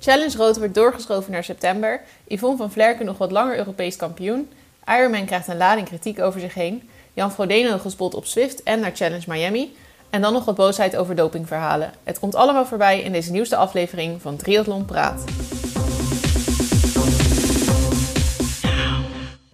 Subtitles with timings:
[0.00, 2.00] Challenge Rood wordt doorgeschoven naar september.
[2.26, 4.50] Yvonne van Vlerken nog wat langer Europees kampioen.
[4.88, 6.88] Ironman krijgt een lading kritiek over zich heen.
[7.12, 9.76] Jan Frodeno gespot op Swift en naar Challenge Miami.
[10.10, 11.92] En dan nog wat boosheid over dopingverhalen.
[12.04, 15.24] Het komt allemaal voorbij in deze nieuwste aflevering van Triathlon Praat.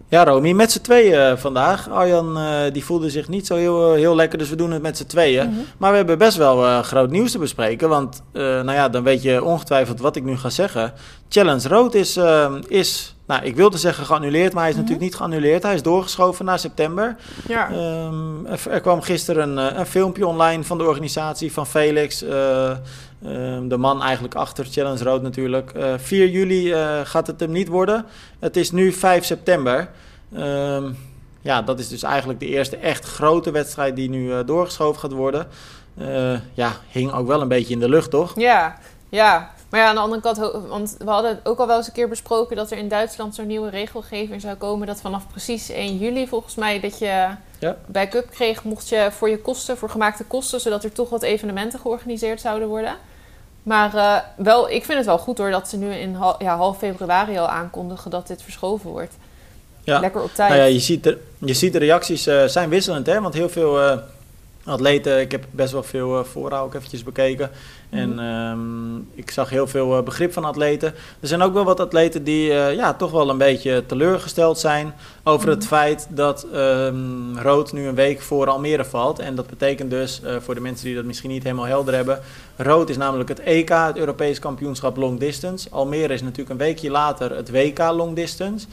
[0.09, 1.89] Ja, Romy, met z'n tweeën eh, vandaag.
[1.89, 4.97] Arjan uh, die voelde zich niet zo heel, heel lekker, dus we doen het met
[4.97, 5.49] z'n tweeën.
[5.49, 5.59] Mhm.
[5.77, 7.89] Maar we hebben best wel uh, groot nieuws te bespreken.
[7.89, 10.93] Want, nou ja, dan weet je ongetwijfeld wat ik nu ga zeggen.
[11.29, 12.19] Challenge Road is,
[12.67, 14.83] is nou, ik wilde zeggen geannuleerd, maar hij is Mhm.
[14.85, 15.63] natuurlijk niet geannuleerd.
[15.63, 17.15] Hij is doorgeschoven naar september.
[17.47, 17.69] Ja.
[17.71, 22.23] Ehm, er, er kwam gisteren een, een filmpje online van de organisatie van Felix.
[23.23, 25.71] Ehm, de man eigenlijk achter Challenge Road natuurlijk.
[25.97, 28.05] 4 juli gaat het hem niet worden.
[28.39, 29.89] Het is nu 5 september.
[30.33, 30.91] Ehm,
[31.47, 35.11] ja, dat is dus eigenlijk de eerste echt grote wedstrijd die nu uh, doorgeschoven gaat
[35.11, 35.47] worden.
[36.01, 38.39] Uh, ja, hing ook wel een beetje in de lucht, toch?
[38.39, 38.77] Ja,
[39.09, 39.51] ja.
[39.77, 41.93] Maar ja, aan de andere kant, want we hadden het ook al wel eens een
[41.93, 44.87] keer besproken dat er in Duitsland zo'n nieuwe regelgeving zou komen.
[44.87, 47.27] Dat vanaf precies 1 juli volgens mij dat je
[47.59, 47.77] ja.
[47.85, 51.23] bij Cup kreeg, mocht je voor je kosten, voor gemaakte kosten, zodat er toch wat
[51.23, 52.95] evenementen georganiseerd zouden worden.
[53.63, 56.55] Maar uh, wel, ik vind het wel goed hoor dat ze nu in hal, ja,
[56.55, 59.13] half februari al aankondigen dat dit verschoven wordt.
[59.83, 59.99] Ja.
[59.99, 60.49] Lekker op tijd.
[60.49, 63.21] Nou ja, je, ziet de, je ziet de reacties uh, zijn wisselend, hè?
[63.21, 63.97] Want heel veel uh,
[64.67, 67.51] atleten, ik heb best wel veel uh, voorraad ook eventjes bekeken.
[67.89, 67.99] Mm.
[67.99, 70.93] En um, ik zag heel veel begrip van atleten.
[71.19, 74.93] Er zijn ook wel wat atleten die ja, toch wel een beetje teleurgesteld zijn
[75.23, 75.53] over mm.
[75.53, 79.19] het feit dat um, rood nu een week voor Almere valt.
[79.19, 82.19] En dat betekent dus, voor de mensen die dat misschien niet helemaal helder hebben,
[82.57, 85.67] rood is namelijk het EK, het Europees kampioenschap long distance.
[85.71, 88.67] Almere is natuurlijk een weekje later het WK long distance.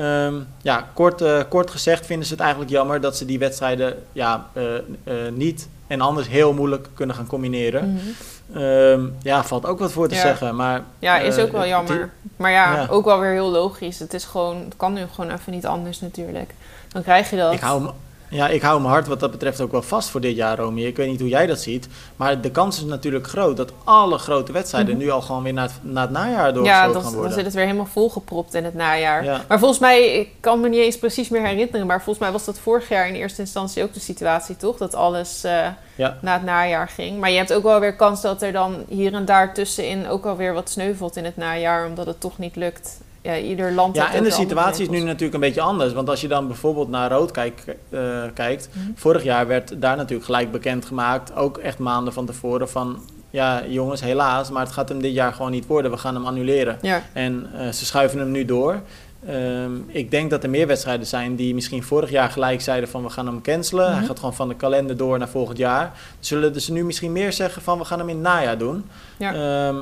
[0.00, 4.02] Um, ja, kort, uh, kort gezegd vinden ze het eigenlijk jammer dat ze die wedstrijden
[4.12, 4.64] ja, uh,
[5.04, 7.92] uh, niet en anders heel moeilijk kunnen gaan combineren.
[7.92, 8.04] Mhm.
[8.06, 8.14] Mm
[8.52, 8.62] -hmm.
[8.62, 10.20] um, ja, valt ook wat voor te ja.
[10.20, 10.56] zeggen.
[10.56, 12.10] Maar, ja, is ook wel jammer.
[12.36, 13.98] Maar ja, ja, ook wel weer heel logisch.
[13.98, 16.54] Het, is gewoon, het kan nu gewoon even niet anders natuurlijk.
[16.88, 17.52] Dan krijg je dat.
[17.52, 17.90] Ik hou,
[18.30, 20.84] ja, ik hou mijn hart wat dat betreft ook wel vast voor dit jaar, Romy.
[20.84, 21.88] Ik weet niet hoe jij dat ziet.
[22.16, 25.04] Maar de kans is natuurlijk groot dat alle grote wedstrijden Mhm.
[25.04, 27.22] nu al gewoon weer naar het, naar het najaar doorgeschoven Ja, gaan worden.
[27.22, 29.24] dan zit het weer helemaal volgepropt in het najaar.
[29.24, 29.40] Ja.
[29.48, 32.44] Maar volgens mij, ik kan me niet eens precies meer herinneren, maar volgens mij was
[32.44, 34.76] dat vorig jaar in eerste instantie ook de situatie, toch?
[34.76, 36.16] Dat alles uh, Ja.
[36.20, 37.18] naar het najaar ging.
[37.20, 40.26] Maar je hebt ook wel weer kans dat er dan hier en daar tussenin ook
[40.26, 42.98] alweer wat sneuvelt in het najaar, omdat het toch niet lukt.
[43.22, 45.92] Ja, ieder land Ja, en de situatie is nu natuurlijk een beetje anders.
[45.92, 48.68] Want als je dan bijvoorbeeld naar rood kijk, eh, kijkt.
[48.72, 48.90] Mhm.
[48.94, 51.34] Vorig jaar werd daar natuurlijk gelijk bekendgemaakt.
[51.34, 52.98] Ook echt maanden van tevoren van...
[53.30, 54.50] Ja, jongens, helaas.
[54.50, 55.90] Maar het gaat hem dit jaar gewoon niet worden.
[55.90, 56.78] We gaan hem annuleren.
[56.82, 58.80] Ja, En eh, ze schuiven hem nu door.
[59.26, 63.02] Ehm, ik denk dat er meer wedstrijden zijn die misschien vorig jaar gelijk zeiden van
[63.02, 63.88] we gaan hem cancelen.
[63.88, 63.96] Mhm.
[63.98, 65.92] Hij gaat gewoon van de kalender door naar volgend jaar.
[66.20, 68.84] Zullen ze nu misschien meer zeggen van we gaan hem in het najaar doen?
[69.16, 69.34] ja.
[69.34, 69.76] Ehm,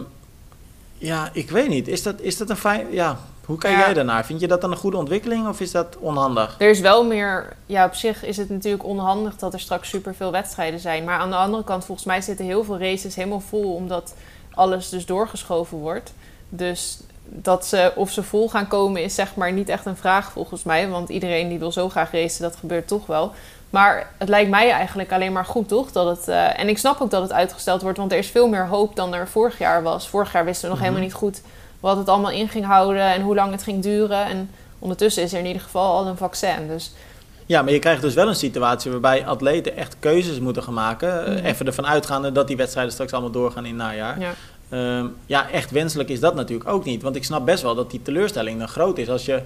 [0.99, 1.89] ja, ik weet niet.
[1.89, 2.87] Is dat, is dat een fijn...
[2.93, 3.81] Ja, hoe kijk Ja.
[3.81, 4.25] jij daarnaar?
[4.25, 6.55] Vind je dat dan een goede ontwikkeling of is dat onhandig?
[6.59, 10.31] Er is wel meer, ja, op zich is het natuurlijk onhandig dat er straks superveel
[10.31, 11.05] wedstrijden zijn.
[11.05, 14.15] Maar aan de andere kant, volgens mij zitten heel veel races helemaal vol, omdat
[14.55, 16.13] alles dus doorgeschoven wordt.
[16.49, 16.99] Dus
[17.31, 20.63] dat ze, of ze vol gaan komen, is zeg maar niet echt een vraag volgens
[20.63, 20.89] mij.
[20.89, 23.33] Want iedereen die wil zo graag racen, dat gebeurt toch wel.
[23.71, 25.93] Maar het lijkt mij eigenlijk alleen maar goed, toch?
[25.93, 28.49] Dat het, eh, en ik snap ook dat het uitgesteld wordt, want er is veel
[28.49, 30.09] meer hoop dan er vorig jaar was.
[30.09, 30.85] Vorig jaar wisten we nog Mhm.
[30.87, 31.41] helemaal niet goed
[31.81, 34.25] wat het allemaal in ging houden en hoe lang het ging duren.
[34.25, 36.69] En ondertussen is er in ieder geval al een vaccin.
[36.69, 36.93] Dus
[37.47, 41.27] Ja, maar je krijgt dus wel een situatie waarbij atleten echt keuzes moeten gaan maken.
[41.27, 41.45] Eh, Mhm.
[41.45, 44.21] Even ervan uitgaande dat die wedstrijden straks allemaal doorgaan in het najaar.
[44.21, 44.31] ja.
[44.71, 47.03] Ehm, ja, echt wenselijk is dat natuurlijk ook niet.
[47.03, 49.09] Want ik snap best wel dat die teleurstelling dan groot is.
[49.09, 49.43] Als je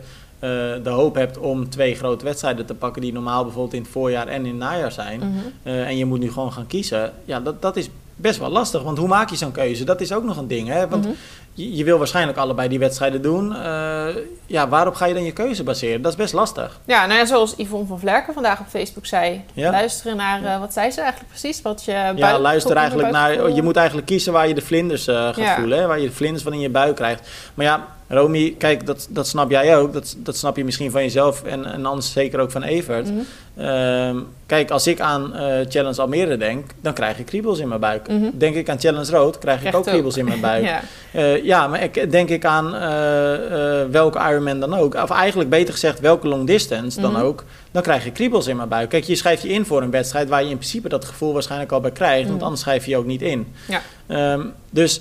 [0.82, 3.02] de hoop hebt om twee grote wedstrijden te pakken...
[3.02, 5.18] die normaal bijvoorbeeld in het voorjaar en in het najaar zijn...
[5.18, 5.28] Mhm.
[5.62, 7.12] eh, en je moet nu gewoon gaan kiezen...
[7.24, 8.82] ja, dat, dat is best wel lastig.
[8.82, 9.84] Want hoe maak je zo'n keuze?
[9.84, 10.88] Dat is ook nog een ding, hè?
[10.88, 11.12] Want Mhm.
[11.52, 13.56] je, je wil waarschijnlijk allebei die wedstrijden doen.
[13.56, 14.06] Eh,
[14.46, 16.02] ja, waarop ga je dan je keuze baseren?
[16.02, 16.80] Dat is best lastig.
[16.84, 19.44] Ja, nou ja, zoals Yvonne van Vlerken vandaag op Facebook zei.
[19.52, 19.70] Ja.
[19.70, 21.62] Luisteren naar, eh, wat zei ze eigenlijk precies?
[21.62, 23.50] Wat je Ja, luister eigenlijk naar.
[23.50, 25.56] Je moet eigenlijk kiezen waar je de vlinders eh, gaat Ja.
[25.56, 25.78] voelen.
[25.78, 25.86] Hè?
[25.86, 27.28] Waar je de vlinders van in je buik krijgt.
[27.54, 29.92] Maar ja, Romy, kijk, dat, dat snap jij ook.
[29.92, 33.10] Dat, dat snap je misschien van jezelf en, en anders zeker ook van Evert.
[33.10, 33.18] Mhm.
[33.56, 34.16] Ehm,
[34.46, 38.08] kijk, als ik aan eh, Challenge Almere denk, dan krijg ik kriebels in mijn buik.
[38.08, 38.24] Mhm.
[38.32, 39.86] Denk ik aan Challenge Rood, krijg ik ook ook.
[39.86, 40.64] kriebels in mijn buik.
[40.64, 40.80] ja.
[41.12, 44.94] Eh, ja, maar ik, denk ik aan eh, welke Ironman dan ook.
[44.94, 47.22] Of eigenlijk beter gezegd, welke long distance dan Mhm.
[47.22, 47.44] ook.
[47.70, 48.88] Dan krijg je kriebels in mijn buik.
[48.88, 51.72] Kijk, je schrijft je in voor een wedstrijd waar je in principe dat gevoel waarschijnlijk
[51.72, 52.28] al bij krijgt.
[52.28, 53.46] Want anders schrijf je je ook niet in.
[53.68, 53.80] Ja.
[54.06, 55.00] Ehm, dus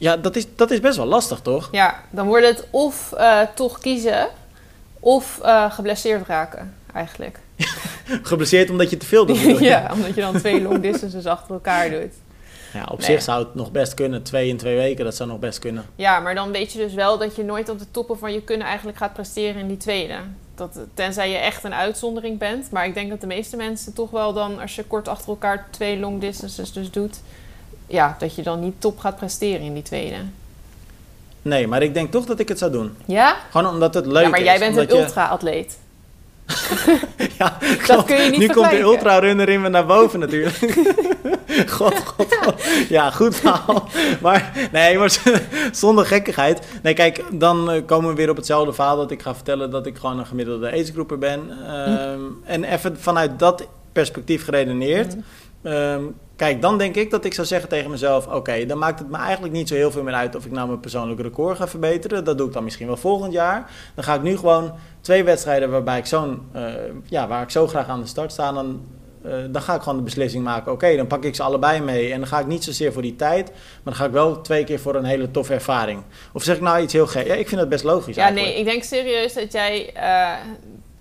[0.00, 1.68] ja, dat is, dat is best wel lastig, toch?
[1.72, 4.28] ja, dan wordt het of eh, toch kiezen
[5.00, 7.38] of eh, geblesseerd raken, eigenlijk.
[8.22, 9.58] Geblesseerd omdat je te veel doet.
[9.74, 12.12] ja, omdat je dan twee long distances achter elkaar doet.
[12.72, 13.06] Ja, op Nee.
[13.06, 14.22] zich zou het nog best kunnen.
[14.22, 15.84] Twee in twee weken, dat zou nog best kunnen.
[15.94, 18.42] Ja, maar dan weet je dus wel dat je nooit op de toppen van je
[18.42, 20.14] kunnen eigenlijk gaat presteren in die tweede.
[20.54, 22.70] Dat, tenzij je echt een uitzondering bent.
[22.70, 25.66] Maar ik denk dat de meeste mensen toch wel dan, als je kort achter elkaar
[25.70, 27.20] twee long distances dus doet,
[27.90, 30.16] ja, dat je dan niet top gaat presteren in die tweede.
[31.42, 32.94] Nee, maar ik denk toch dat ik het zou doen.
[33.04, 33.36] Ja?
[33.50, 34.44] Gewoon omdat het leuk ja, maar is.
[34.44, 35.78] jij bent een je- ultra-atleet.
[37.38, 40.56] Ja, Dat kun je niet Nu komt de ultrarunner in me naar boven natuurlijk.
[41.76, 42.62] god, god, god.
[42.88, 43.88] Ja, goed verhaal.
[44.20, 45.18] Maar nee, maar
[45.72, 46.66] zonder gekkigheid.
[46.82, 49.86] Nee, kijk, dan eh, komen we weer op hetzelfde verhaal dat ik ga vertellen dat
[49.86, 51.40] ik gewoon een gemiddelde agegroeper ben.
[51.66, 55.16] Ehm, En even vanuit dat perspectief geredeneerd.
[55.62, 56.02] Ehm,
[56.40, 59.16] kijk, dan denk ik dat ik zou zeggen tegen mezelf: Oké, dan maakt het me
[59.16, 62.24] eigenlijk niet zo heel veel meer uit of ik nou mijn persoonlijke record ga verbeteren.
[62.24, 63.70] Dat doe ik dan misschien wel volgend jaar.
[63.94, 66.64] Dan ga ik nu gewoon twee wedstrijden waarbij ik zo'n, eh,
[67.04, 68.52] ja, waar ik zo graag aan de start sta.
[68.52, 68.80] Dan,
[69.22, 72.12] eh, dan ga ik gewoon de beslissing maken: Oké, dan pak ik ze allebei mee.
[72.12, 74.64] En dan ga ik niet zozeer voor die tijd, maar dan ga ik wel twee
[74.64, 76.02] keer voor een hele toffe ervaring.
[76.32, 77.26] Of zeg ik nou iets heel gek?
[77.26, 78.16] Ja, ik vind dat best logisch.
[78.16, 78.52] Ja, eigenlijk.
[78.52, 80.32] nee, ik denk serieus dat jij, eh,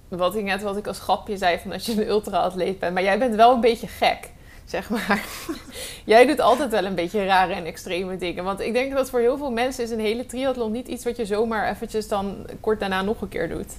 [0.08, 2.94] wat ik net wat ik als grapje zei, van dat je een ultra-atleet bent.
[2.94, 4.30] Maar jij bent wel een beetje gek,
[4.70, 5.26] zeg maar.
[6.06, 8.44] jij doet altijd wel een beetje rare en extreme dingen.
[8.44, 11.18] Want ik denk dat voor heel veel mensen is een hele triathlon niet iets wat
[11.18, 13.72] je zomaar eventjes dan kort daarna nog een keer doet.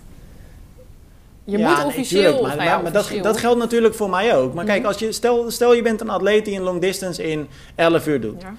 [1.44, 2.22] Je Ja, moet nee, officieel...
[2.22, 4.54] tuurlijk, maar, nou ja, maar- maar dat, dat geldt natuurlijk voor mij ook.
[4.54, 4.88] Maar kijk, Mhm.
[4.88, 8.20] als je, stel, stel je bent een atleet die een long distance in 11 uur
[8.20, 8.42] doet.
[8.42, 8.54] Ja.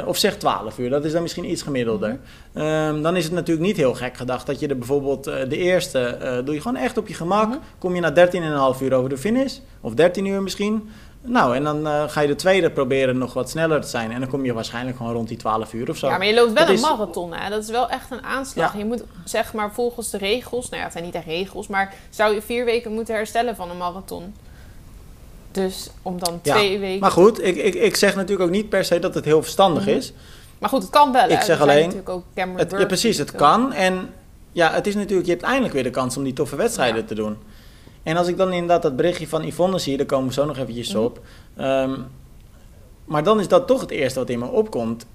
[0.00, 2.18] Eh, of zeg 12 uur, dat is dan misschien iets gemiddelder.
[2.52, 2.64] Mhm.
[2.64, 5.56] Ehm, dan is het natuurlijk niet heel gek gedacht dat je er bijvoorbeeld eh, de
[5.56, 7.48] eerste eh, doe je gewoon echt op je gemak.
[7.48, 7.58] Mhm.
[7.78, 10.88] Kom je na 13,5 uur over de finish, of 13 uur misschien.
[11.28, 14.12] Nou, en dan eh, ga je de tweede proberen nog wat sneller te zijn.
[14.12, 16.06] En dan kom je waarschijnlijk gewoon rond die 12 uur of zo.
[16.08, 17.50] Ja, maar je loopt wel Dat een is- marathon, hè?
[17.50, 18.72] Dat is wel echt een aanslag.
[18.72, 18.78] Ja.
[18.78, 20.64] Je moet, zeg maar, volgens de regels...
[20.64, 23.70] Nou ja, het zijn niet de regels, maar zou je vier weken moeten herstellen van
[23.70, 24.34] een marathon.
[25.52, 27.00] Dus om dan Ja, twee weken...
[27.00, 29.82] Maar goed, ik, ik, ik zeg natuurlijk ook niet per se dat het heel verstandig
[29.86, 29.94] Mhm.
[29.96, 30.12] is.
[30.58, 31.22] Maar goed, het kan wel.
[31.22, 31.28] hè.
[31.34, 33.72] Ik zeg alleen- natuurlijk ook Het, ja, precies, het kan.
[33.72, 34.08] En
[34.52, 37.06] ja, het is natuurlijk, je hebt eindelijk weer de kans om die toffe wedstrijden Ja.
[37.06, 37.36] te doen.
[38.06, 40.56] En als ik dan inderdaad dat berichtje van Yvonne zie, daar komen we zo nog
[40.58, 41.02] eventjes Mhm.
[41.02, 41.20] op.
[41.56, 41.94] Ehm,
[43.04, 45.06] maar dan is dat toch het eerste wat in me opkomt.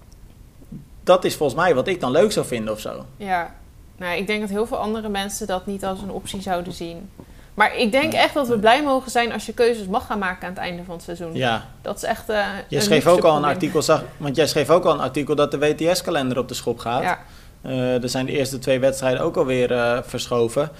[1.03, 3.05] Dat is volgens mij wat ik dan leuk zou vinden of zo.
[3.17, 3.53] Ja.
[3.97, 7.09] Nou, ik denk dat heel veel andere mensen dat niet als een optie zouden zien.
[7.53, 10.43] Maar ik denk echt dat we blij mogen zijn als je keuzes mag gaan maken
[10.47, 11.33] aan het einde van het seizoen.
[11.35, 12.29] Ja, Dat is echt.
[12.29, 15.35] eh je schreef ook al een artikel, zag, want jij schreef ook al een artikel
[15.35, 17.01] dat de WTS-kalender op de schop gaat.
[17.03, 17.19] Ja.
[17.61, 20.71] Eh, er zijn de eerste twee wedstrijden ook alweer eh verschoven.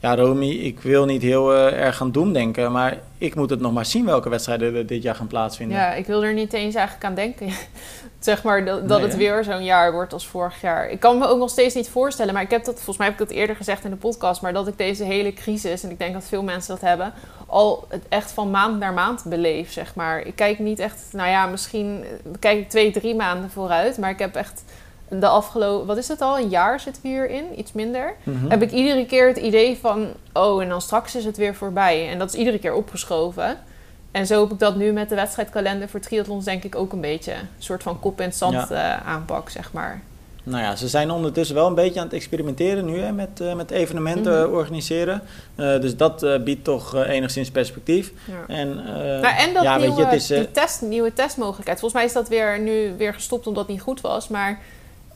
[0.00, 3.72] Ja, Romy, ik wil niet heel eh, erg gaan doemdenken, maar ik moet het nog
[3.72, 5.76] maar zien welke wedstrijden er dit jaar gaan plaatsvinden.
[5.76, 7.48] ja, ik wil er niet eens eigenlijk aan denken.
[8.18, 10.90] zeg maar dat, dat Nee, het weer zo'n jaar wordt als vorig jaar.
[10.90, 13.20] Ik kan me ook nog steeds niet voorstellen, maar ik heb dat, volgens mij heb
[13.20, 15.98] ik dat eerder gezegd in de podcast, maar dat ik deze hele crisis, en ik
[15.98, 17.12] denk dat veel mensen dat hebben,
[17.46, 20.20] al het echt van maand naar maand beleef, zeg maar.
[20.20, 22.04] Ik kijk niet echt, nou ja, misschien
[22.38, 24.62] kijk ik twee, drie maanden vooruit, maar ik heb echt
[25.10, 28.14] de afgelopen, wat is het al, een jaar zitten we hierin, iets minder.
[28.22, 28.50] Mhm.
[28.50, 30.06] heb ik iedere keer het idee van...
[30.32, 32.08] oh, en dan straks is het weer voorbij.
[32.08, 33.58] En dat is iedere keer opgeschoven.
[34.10, 37.00] En zo heb ik dat nu met de wedstrijdkalender voor triathlons denk ik ook een
[37.00, 37.32] beetje.
[37.32, 38.68] Een soort van kop het zand Ja.
[39.00, 40.00] eh, aanpak, zeg maar.
[40.42, 43.54] Nou ja, ze zijn ondertussen wel een beetje aan het experimenteren nu hè, met, eh,
[43.54, 44.52] met evenementen Mhm.
[44.56, 45.22] organiseren.
[45.54, 48.12] Eh, dus dat biedt toch enigszins perspectief.
[48.24, 48.54] Ja.
[48.54, 48.74] En,
[49.20, 51.78] Nou, en dat ja, nieuwe, weet je, het is, die test, nieuwe testmogelijkheid.
[51.80, 54.28] Volgens mij is dat weer, nu weer gestopt omdat het niet goed was.
[54.28, 54.58] Maar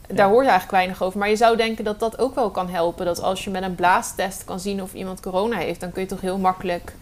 [0.07, 1.19] daar hoor je eigenlijk weinig over.
[1.19, 3.05] Maar je zou denken dat dat ook wel kan helpen.
[3.05, 5.79] Dat als je met een blaastest kan zien of iemand corona heeft...
[5.79, 6.93] dan kun je toch heel makkelijk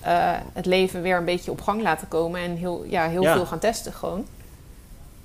[0.00, 2.40] eh, het leven weer een beetje op gang laten komen.
[2.40, 3.32] En heel, ja, heel Ja.
[3.34, 4.26] veel gaan testen gewoon.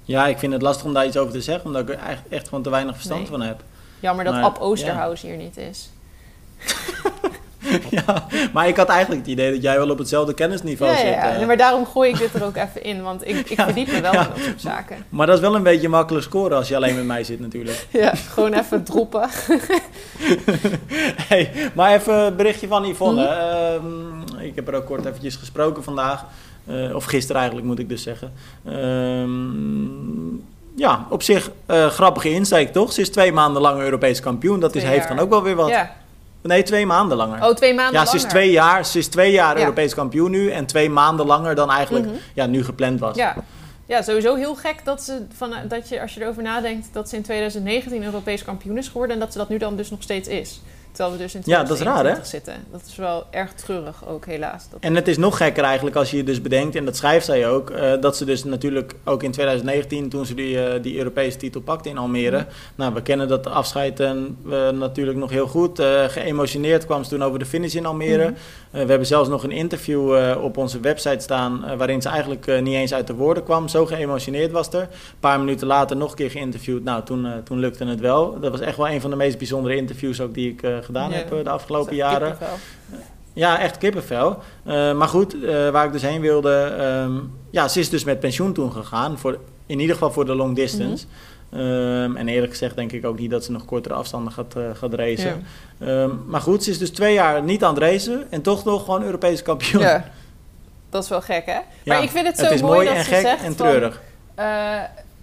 [0.03, 2.21] ja, ik vind het lastig om daar iets over te zeggen, omdat ik er echt,
[2.29, 3.29] echt gewoon te weinig verstand Nee.
[3.29, 3.61] van heb.
[3.99, 5.89] Jammer dat Maar, Ab Oosterhuis hier niet is.
[8.05, 11.07] ja, maar ik had eigenlijk het idee dat jij wel op hetzelfde kennisniveau Ja, zit.
[11.07, 11.35] ja.
[11.35, 11.47] eh.
[11.47, 13.01] Maar daarom gooi ik dit er ook even in.
[13.03, 14.97] Want ik, ik verdiep me wel in dat soort zaken.
[15.09, 17.85] Maar dat is wel een beetje makkelijk scoren als je alleen met mij zit natuurlijk.
[17.91, 19.29] Ja, gewoon even droppen.
[21.15, 23.21] hey, maar even een berichtje van Yvonne.
[23.23, 23.31] Mhm.
[24.37, 26.25] Ehm, ik heb er ook kort eventjes gesproken vandaag.
[26.67, 28.33] Eh, of gisteren eigenlijk moet ik dus zeggen.
[28.65, 30.35] Ehm,
[30.75, 32.91] ja, op zich eh, grappige insteek toch?
[32.93, 34.59] Ze is twee maanden lang Europees kampioen.
[34.59, 35.69] Dat is, heeft dan ook wel weer wat.
[35.69, 35.91] Ja.
[36.43, 37.43] Nee, twee maanden langer.
[37.43, 38.35] Oh, twee maanden ja, ze is langer.
[38.35, 39.61] twee jaar, ze is twee jaar Ja.
[39.61, 40.49] Europees kampioen nu.
[40.51, 42.15] En twee maanden langer dan eigenlijk Mhm.
[42.33, 43.15] ja, nu gepland was.
[43.15, 43.35] Ja.
[43.85, 47.15] ja, sowieso heel gek dat, ze van, dat je, als je erover nadenkt, dat ze
[47.15, 50.27] in 2019 Europees kampioen is geworden en dat ze dat nu dan dus nog steeds
[50.27, 50.61] is.
[50.93, 52.13] Terwijl we dus in Ja, dat is raar, hè?
[52.13, 52.53] 2021 zitten.
[52.71, 54.69] Dat is wel erg treurig ook, helaas.
[54.69, 54.79] Dat...
[54.79, 57.49] En het is nog gekker eigenlijk als je je dus bedenkt, en dat schrijft zij
[57.49, 61.37] ook, eh, dat ze dus natuurlijk ook in 2019, toen ze die, eh, die Europese
[61.37, 62.37] titel pakte in Almere.
[62.37, 62.47] Mhm.
[62.75, 65.79] Nou, we kennen dat afscheid eh, natuurlijk nog heel goed.
[65.79, 68.23] Eh, geëmotioneerd kwam ze toen over de finish in Almere.
[68.23, 68.31] Eh,
[68.71, 72.93] we hebben zelfs nog een interview op onze website staan, waarin ze eigenlijk niet eens
[72.93, 73.67] uit de woorden kwam.
[73.67, 74.81] Zo geëmotioneerd was er.
[74.81, 74.87] Een
[75.19, 76.83] paar minuten later nog een keer geïnterviewd.
[76.83, 78.39] Nou, toen, toen lukte het wel.
[78.39, 81.15] Dat was echt wel een van de meest bijzondere interviews ook die ik gedaan Ja.
[81.15, 82.29] heb eh, de afgelopen jaren.
[82.29, 82.57] kippenvel.
[83.33, 84.39] Ja, echt kippenvel.
[84.63, 86.75] Eh, maar goed, eh, waar ik dus heen wilde.
[86.77, 87.11] ehm,
[87.49, 89.17] ja, ze is dus met pensioen toen gegaan.
[89.17, 91.05] Voor, in ieder geval voor de long distance.
[91.51, 94.93] Ehm, en eerlijk gezegd denk ik ook niet dat ze nog kortere afstanden gaat, gaat
[94.93, 95.45] racen.
[95.79, 98.27] Ehm, maar goed, ze is dus twee jaar niet aan het racen.
[98.31, 99.81] En toch nog gewoon Europees kampioen.
[99.81, 100.05] Ja.
[100.89, 101.51] Dat is wel gek, hè?
[101.51, 103.55] Ja, maar ik vind het zo is mooi, mooi dat en ze gek zegt en
[103.55, 104.01] van, treurig.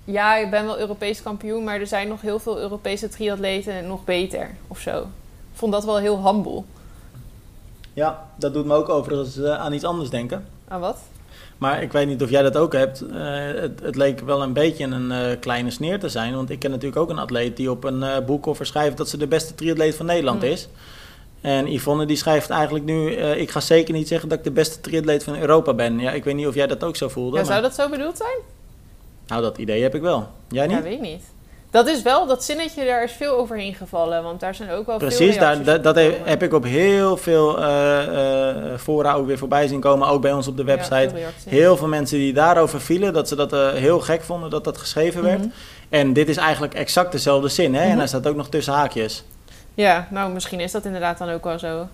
[0.04, 4.04] ja, ik ben wel Europees kampioen, maar er zijn nog heel veel Europese triatleten nog
[4.04, 5.06] beter of zo.
[5.60, 6.62] Vond dat wel heel humble.
[7.92, 10.46] Ja, dat doet me ook overigens aan iets anders denken.
[10.68, 10.98] Aan wat?
[11.58, 13.00] Maar ik weet niet of jij dat ook hebt.
[13.00, 13.16] Eh,
[13.60, 16.34] het, het leek wel een beetje een eh, kleine sneer te zijn.
[16.34, 19.16] Want ik ken natuurlijk ook een atleet die op een eh boekkoffer schrijft dat ze
[19.16, 20.50] de beste triatleet van Nederland Hmm.
[20.50, 20.68] is.
[21.40, 24.80] En Yvonne die schrijft eigenlijk nu, ik ga zeker niet zeggen dat ik de beste
[24.80, 25.98] triatleet van Europa ben.
[25.98, 27.30] Ja, ik weet niet of jij dat ook zo voelde.
[27.36, 28.36] Ja, maar- zou dat zo bedoeld zijn?
[29.26, 30.28] Nou, dat idee heb ik wel.
[30.48, 30.76] Jij niet?
[30.76, 31.22] Ja, weet ik niet.
[31.70, 34.22] Dat is wel, dat zinnetje, daar is veel overheen gevallen.
[34.22, 36.64] Want daar zijn ook wel Precies, veel daar, reacties dat, dat he- heb ik op
[36.64, 38.08] heel veel eh,
[38.78, 40.08] fora ook weer voorbij zien komen.
[40.08, 41.08] Ook bij ons op de Ja, website.
[41.14, 44.64] veel heel veel mensen die daarover vielen, dat ze dat eh, heel gek vonden dat
[44.64, 45.38] dat geschreven werd.
[45.38, 45.48] Mhm.
[45.88, 47.82] En dit is eigenlijk exact dezelfde zin, hè?
[47.82, 47.98] En Mhm.
[47.98, 49.24] hij staat ook nog tussen haakjes.
[49.74, 51.88] Ja, nou misschien is dat inderdaad dan ook wel zo.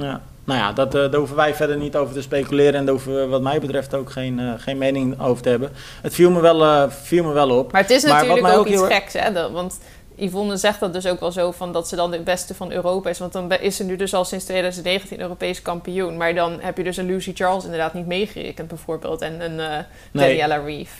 [0.00, 0.20] Ja.
[0.44, 2.74] Nou ja, dat, eh, daar hoeven wij verder niet over te speculeren.
[2.74, 5.70] En daar hoeven we wat mij betreft ook geen, eh, geen mening over te hebben.
[6.02, 7.72] Het viel me wel, eh, viel me wel op.
[7.72, 9.32] Maar het is Maar natuurlijk ook, ook iets heel- geks, hè?
[9.32, 9.78] dat- want
[10.16, 13.08] Yvonne zegt dat dus ook wel zo van dat ze dan de beste van Europa
[13.10, 13.18] is.
[13.18, 16.16] Want dan is ze nu dus al sinds 2019 Europees kampioen.
[16.16, 19.20] Maar dan heb je dus een Lucy Charles inderdaad niet meegerekend bijvoorbeeld.
[19.20, 19.84] En een Nee.
[20.12, 20.94] Daniela Reeve.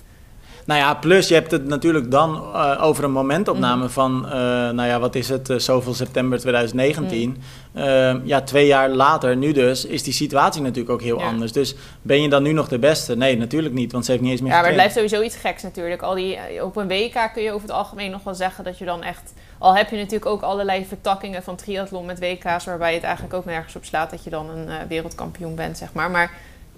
[0.69, 3.93] Nou ja, plus je hebt het natuurlijk dan eh, over een momentopname Mhm.
[3.93, 4.33] van, eh,
[4.71, 7.37] nou ja, wat is het, eh, zoveel september 2019.
[7.73, 7.85] Mhm.
[7.85, 11.27] Eh, ja, twee jaar later, nu dus, is die situatie natuurlijk ook heel Ja.
[11.27, 11.53] anders.
[11.53, 13.17] Dus ben je dan nu nog de beste?
[13.17, 15.37] Nee, natuurlijk niet, want ze heeft niet eens meer Ja, maar het blijft sowieso iets
[15.37, 16.03] geks natuurlijk.
[16.03, 18.85] Al die, op een WK kun je over het algemeen nog wel zeggen dat je
[18.85, 19.33] dan echt...
[19.59, 22.65] Al heb je natuurlijk ook allerlei vertakkingen van triathlon met WK's...
[22.65, 26.11] waarbij het eigenlijk ook nergens op slaat dat je dan een wereldkampioen bent, zeg maar.
[26.11, 26.31] Maar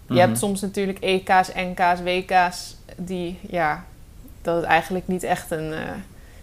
[0.06, 0.24] je Mhm.
[0.26, 2.76] hebt soms natuurlijk EK's, NK's, WK's
[3.06, 3.84] die, ja,
[4.42, 5.72] dat het eigenlijk niet echt een.
[5.72, 5.78] eh,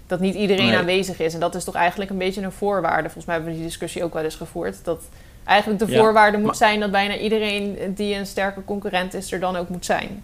[0.08, 0.78] dat niet iedereen Nee.
[0.78, 1.34] aanwezig is.
[1.34, 3.04] En dat is toch eigenlijk een beetje een voorwaarde.
[3.04, 4.76] Volgens mij hebben we die discussie ook wel eens gevoerd.
[4.84, 5.02] Dat
[5.44, 9.32] eigenlijk de Ja, voorwaarde moet maar- zijn dat bijna iedereen die een sterke concurrent is,
[9.32, 10.24] er dan ook moet zijn.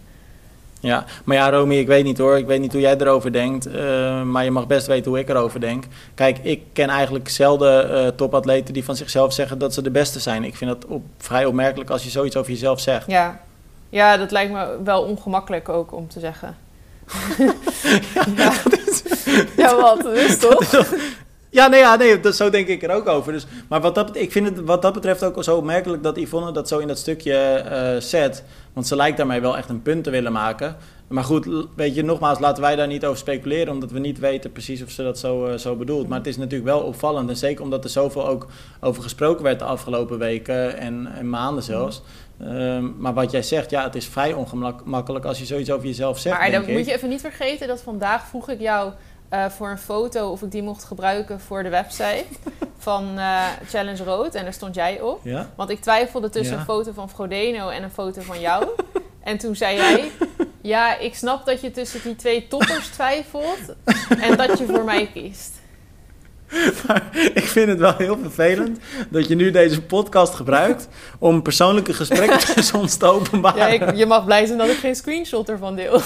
[0.80, 2.38] Ja, maar ja, Romy, ik weet niet hoor.
[2.38, 3.66] Ik weet niet hoe jij erover denkt.
[3.66, 5.84] eh, maar je mag best weten hoe ik erover denk.
[6.14, 10.20] Kijk, ik ken eigenlijk zelden eh, topatleten die van zichzelf zeggen dat ze de beste
[10.20, 10.44] zijn.
[10.44, 13.06] Ik vind dat op, vrij opmerkelijk als je zoiets over jezelf zegt.
[13.10, 13.40] Ja.
[13.94, 16.56] Ja, dat lijkt me wel ongemakkelijk ook om te zeggen.
[18.36, 18.52] ja,
[19.56, 20.02] ja wat?
[20.02, 20.94] Dat is toch?
[21.50, 23.32] Ja, nee, ja, nee dat, zo denk ik er ook over.
[23.32, 26.52] Dus, maar wat dat, ik vind het wat dat betreft ook zo opmerkelijk dat Yvonne
[26.52, 28.44] dat zo in dat stukje eh, zet.
[28.72, 30.76] Want ze lijkt daarmee wel echt een punt te willen maken.
[31.14, 34.52] Maar goed, weet je, nogmaals, laten wij daar niet over speculeren, omdat we niet weten
[34.52, 36.08] precies of ze dat zo, eh, zo bedoelt.
[36.08, 37.28] Maar het is natuurlijk wel opvallend.
[37.28, 38.46] En zeker omdat er zoveel ook
[38.80, 42.02] over gesproken werd de afgelopen weken en, en maanden zelfs.
[42.40, 46.18] Ehm, maar wat jij zegt, ja, het is vrij ongemakkelijk als je zoiets over jezelf
[46.18, 46.38] zegt.
[46.38, 48.92] Maar dan moet je even niet vergeten dat vandaag vroeg ik jou
[49.28, 52.24] eh, voor een foto of ik die mocht gebruiken voor de website
[52.78, 54.34] van eh, Challenge Road.
[54.34, 55.20] En daar stond jij op.
[55.22, 55.50] Ja?
[55.56, 56.60] Want ik twijfelde tussen Ja.
[56.60, 58.68] een foto van Frodeno en een foto van jou.
[59.30, 60.10] en toen zei jij,
[60.64, 63.74] ja, ik snap dat je tussen die twee toppers twijfelt
[64.20, 65.52] en dat je voor mij kiest.
[67.34, 68.78] Ik vind het wel heel vervelend
[69.10, 73.72] dat je nu deze podcast gebruikt om persoonlijke gesprekken tussen ons te Ja, openbaren.
[73.72, 76.00] ik, je mag blij zijn dat ik geen screenshot ervan deel.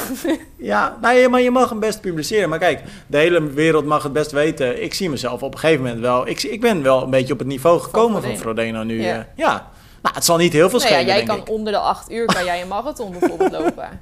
[0.56, 2.48] Ja, nou ja, maar je mag hem best publiceren.
[2.48, 4.82] Maar kijk, de hele wereld mag het best weten.
[4.82, 6.28] Ik zie mezelf op een gegeven moment wel.
[6.28, 8.72] Ik, ik ben wel een beetje op het niveau gekomen van Frodeno.
[8.72, 9.02] Frodeno nu.
[9.02, 9.26] Ja.
[9.36, 9.70] Ja.
[9.98, 10.08] Ja.
[10.08, 11.50] Nou, het zal niet heel veel Nou ja, schelen, jij kan ik.
[11.50, 14.00] onder de acht uur kan jij een marathon bijvoorbeeld lopen.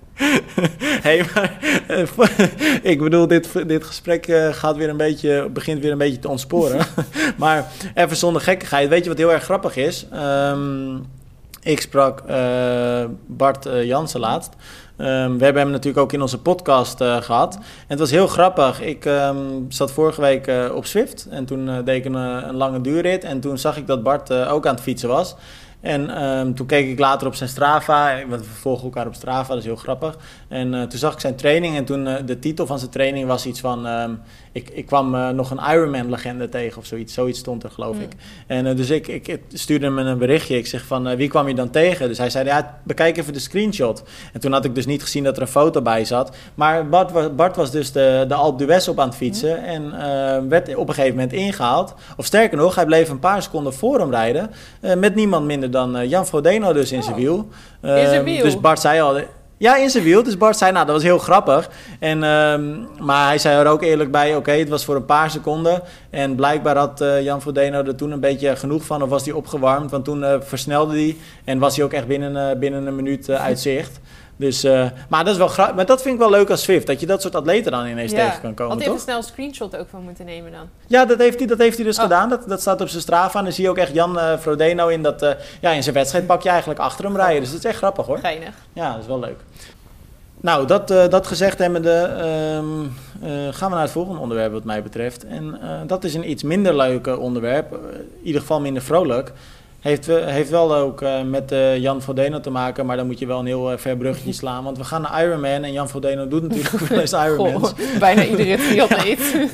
[1.02, 5.92] hey, maar eh, ik bedoel, dit, dit gesprek eh, gaat weer een beetje, begint weer
[5.92, 6.86] een beetje te ontsporen.
[7.36, 8.88] maar even zonder gekkigheid.
[8.88, 10.06] Weet je wat heel erg grappig is?
[10.12, 10.96] Ehm,
[11.62, 14.52] ik sprak eh, Bart Jansen laatst.
[14.96, 17.54] Ehm, we hebben hem natuurlijk ook in onze podcast eh, gehad.
[17.54, 18.80] En het was heel grappig.
[18.80, 19.36] Ik ehm,
[19.68, 23.24] zat vorige week op Swift en toen deed ik een, een lange duurrit.
[23.24, 25.36] En toen zag ik dat Bart ook aan het fietsen was.
[25.86, 29.48] En ehm, toen keek ik later op zijn Strava, want we volgen elkaar op Strava,
[29.48, 30.18] dat is heel grappig.
[30.48, 33.26] En uh, toen zag ik zijn training en toen uh, de titel van zijn training
[33.26, 33.86] was iets van...
[33.86, 34.20] Um,
[34.56, 37.14] ik, ik kwam uh, nog een Ironman-legende tegen of zoiets.
[37.14, 38.02] Zoiets stond er, geloof mm.
[38.02, 38.12] ik.
[38.46, 40.56] En dus ik, ik, ik, stuurde hem een berichtje.
[40.56, 42.08] Ik zeg van, wie kwam je dan tegen?
[42.08, 44.02] Dus hij zei, ja, bekijk even de screenshot.
[44.32, 46.36] En toen had ik dus niet gezien dat er een foto bij zat.
[46.54, 49.58] Maar Bart was, Bart was dus de, de Alpe d'Huez op aan het fietsen.
[49.58, 49.64] Mm.
[49.64, 51.94] En werd op een gegeven moment ingehaald.
[52.16, 54.50] Of sterker nog, hij bleef een paar seconden voor hem rijden.
[54.80, 57.20] met niemand minder dan Jan Frodeno dus in zijn oh.
[57.80, 58.42] zijn wiel?
[58.42, 59.20] Dus Bart zei al...
[59.58, 60.22] Ja, in zijn wiel.
[60.22, 61.70] Dus Bart zei, nou, dat was heel grappig.
[61.98, 65.30] En, um, maar hij zei er ook eerlijk bij, oké, het was voor een paar
[65.30, 65.82] seconden.
[66.10, 69.34] En blijkbaar had uh, Jan Frodeno er toen een beetje genoeg van, of was hij
[69.34, 69.90] opgewarmd.
[69.90, 73.30] Want toen uh, versnelde hij en was hij ook echt binnen, uh, binnen een minuut
[73.30, 74.00] uit zicht.
[74.36, 76.86] Dus, uh, maar, dat is wel maar dat vind ik wel leuk als Swift.
[76.86, 78.24] Dat je dat soort atleten dan ineens ja.
[78.24, 78.88] tegen kan komen, Had toch?
[78.88, 80.68] even snel een screenshot ook van moeten nemen dan?
[80.86, 82.02] Ja, dat heeft hij, dat heeft hij dus Oh.
[82.02, 82.28] gedaan.
[82.28, 83.38] Dat, dat staat op zijn Strava.
[83.38, 85.94] En dan zie je ook echt Jan uh, Frodeno in, dat, uh, ja, in zijn
[85.94, 87.40] wedstrijdpakje eigenlijk achter hem rijden.
[87.40, 88.18] Dus dat is echt grappig hoor.
[88.18, 88.54] Geinig.
[88.72, 89.40] Ja, dat is wel leuk.
[90.40, 92.10] Nou, dat, dat gezegd hebbende,
[93.22, 95.26] uh, gaan we naar het volgende onderwerp wat mij betreft.
[95.26, 99.32] En dat is een iets minder leuk onderwerp, in ieder geval minder vrolijk.
[99.86, 103.46] Heeft, heeft wel ook met Jan Frodeno te maken, maar dan moet je wel een
[103.46, 104.64] heel ver bruggetje slaan.
[104.64, 107.68] Want we gaan naar Ironman en Jan Frodeno doet natuurlijk wel eens Ironmans.
[107.68, 109.48] Goh, bijna iedere triatleet.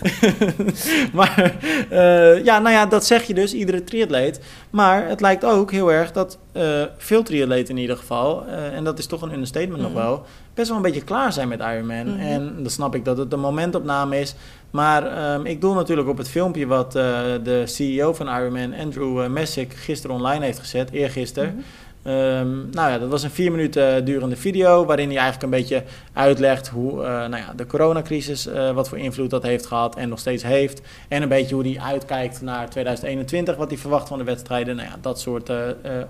[1.12, 1.54] maar
[1.90, 4.40] uh, ja, nou ja, dat zeg je dus, iedere triatleet.
[4.70, 8.84] Maar het lijkt ook heel erg dat uh, veel triatleten in ieder geval, uh, en
[8.84, 9.92] dat is toch een understatement mm.
[9.92, 10.22] nog wel,
[10.54, 12.06] best wel een beetje klaar zijn met Ironman.
[12.06, 12.20] Mm -hmm.
[12.20, 14.34] En dan snap ik dat het een momentopname is.
[14.72, 17.02] Maar um, ik doel natuurlijk op het filmpje wat uh,
[17.42, 21.48] de CEO van Ironman, Andrew Messick, gisteren online heeft gezet, eergisteren.
[21.48, 21.64] Mm -hmm.
[22.04, 25.82] Um, nou ja, dat was een vier minuten durende video waarin hij eigenlijk een beetje
[26.12, 30.08] uitlegt hoe uh, nou ja, de coronacrisis, uh, wat voor invloed dat heeft gehad en
[30.08, 30.80] nog steeds heeft.
[31.08, 34.76] En een beetje hoe hij uitkijkt naar 2021, wat hij verwacht van de wedstrijden.
[34.76, 35.50] Nou ja, dat soort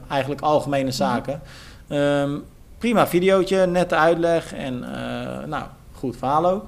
[0.09, 1.41] eigenlijk algemene zaken.
[1.89, 2.45] Um,
[2.79, 4.79] prima videootje, nette uitleg en
[5.47, 6.65] nou, goed verhaal ook.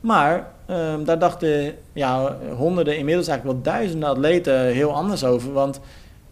[0.00, 5.52] Maar um, daar dachten ja, honderden, inmiddels eigenlijk wel duizenden atleten heel anders over.
[5.52, 5.80] Want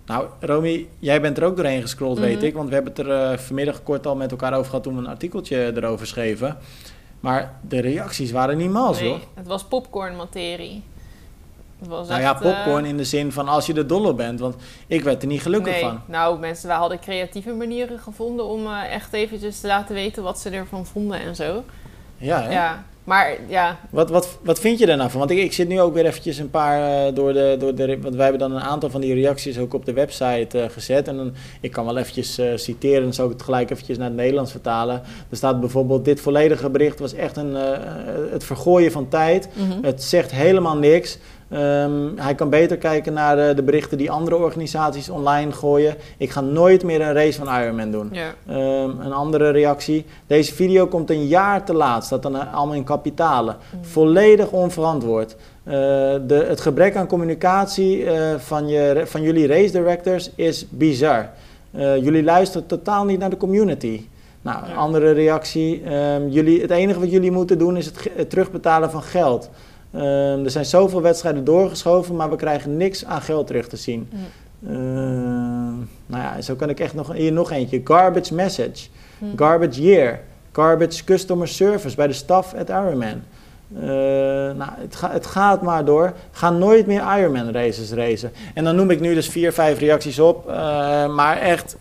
[0.06, 2.32] nou, Romy, jij bent er ook doorheen gescrolld, mm -hmm.
[2.32, 2.54] weet ik.
[2.54, 5.00] Want we hebben het er uh, vanmiddag kort al met elkaar over gehad toen we
[5.00, 6.58] een artikeltje erover schreven.
[7.20, 9.18] Maar de reacties waren niet mals, nee, hoor.
[9.34, 10.82] Het was popcorn-materie.
[11.88, 12.90] nou ja, popcorn uh...
[12.90, 14.40] in de zin van als je er dol op bent.
[14.40, 14.54] Want
[14.86, 16.00] ik werd er niet gelukkig nee, van.
[16.06, 20.40] Nou, mensen wij hadden creatieve manieren gevonden om uh, echt eventjes te laten weten wat
[20.40, 21.64] ze ervan vonden en zo.
[22.16, 22.52] Ja, hè?
[22.52, 22.84] Ja.
[23.04, 23.78] Maar ja.
[23.90, 25.18] Wat, wat, wat vind je daar nou van?
[25.18, 28.00] Want ik, ik zit nu ook weer eventjes een paar uh, door, de, door de...
[28.00, 31.09] Want wij hebben dan een aantal van die reacties ook op de website uh, gezet.
[31.09, 34.07] En dan, ik kan wel eventjes uh, citeren, dan zou ik het gelijk eventjes naar
[34.07, 35.03] het Nederlands vertalen.
[35.31, 37.55] Er staat bijvoorbeeld, dit volledige bericht was echt een,
[38.31, 39.48] het vergooien van tijd.
[39.53, 39.64] Mhm.
[39.64, 39.85] Mm -hmm.
[39.85, 41.18] Het zegt helemaal niks.
[41.54, 45.96] Um, hij kan beter kijken naar de, de, berichten die andere organisaties online gooien.
[46.16, 48.10] Ik ga nooit meer een race van Ironman doen.
[48.12, 48.34] Ja.
[48.82, 50.04] Um, een andere reactie.
[50.26, 52.04] Deze video komt een jaar te laat.
[52.04, 53.56] Staat dan allemaal in kapitalen.
[53.70, 53.84] Mm.
[53.84, 55.36] Volledig onverantwoord.
[55.64, 55.72] Uh,
[56.26, 61.30] de, het gebrek aan communicatie uh, van, je, van jullie race directors is bizar.
[61.76, 64.06] Uh, jullie luisteren totaal niet naar de community.
[64.42, 64.74] Nou, Ja.
[64.74, 65.94] andere reactie.
[65.94, 69.50] Um, jullie, het enige wat jullie moeten doen is het, het terugbetalen van geld.
[69.94, 74.09] Um, er zijn zoveel wedstrijden doorgeschoven, maar we krijgen niks aan geld terug te zien.
[74.11, 74.20] Mm.
[74.68, 74.76] Uh,
[76.07, 77.81] nou ja, zo kan ik echt nog, hier nog eentje.
[77.85, 78.88] Garbage message.
[79.18, 79.24] Hm.
[79.37, 80.20] Garbage year.
[80.52, 83.22] Garbage customer service bij de staff at Ironman.
[83.74, 83.83] Uh,
[84.57, 86.12] nou, het, ga, het, gaat maar door.
[86.31, 88.33] Ga nooit meer Ironman races racen.
[88.55, 90.48] En dan noem ik nu dus vier, vijf reacties op.
[90.48, 90.55] Uh,
[91.14, 91.76] maar echt,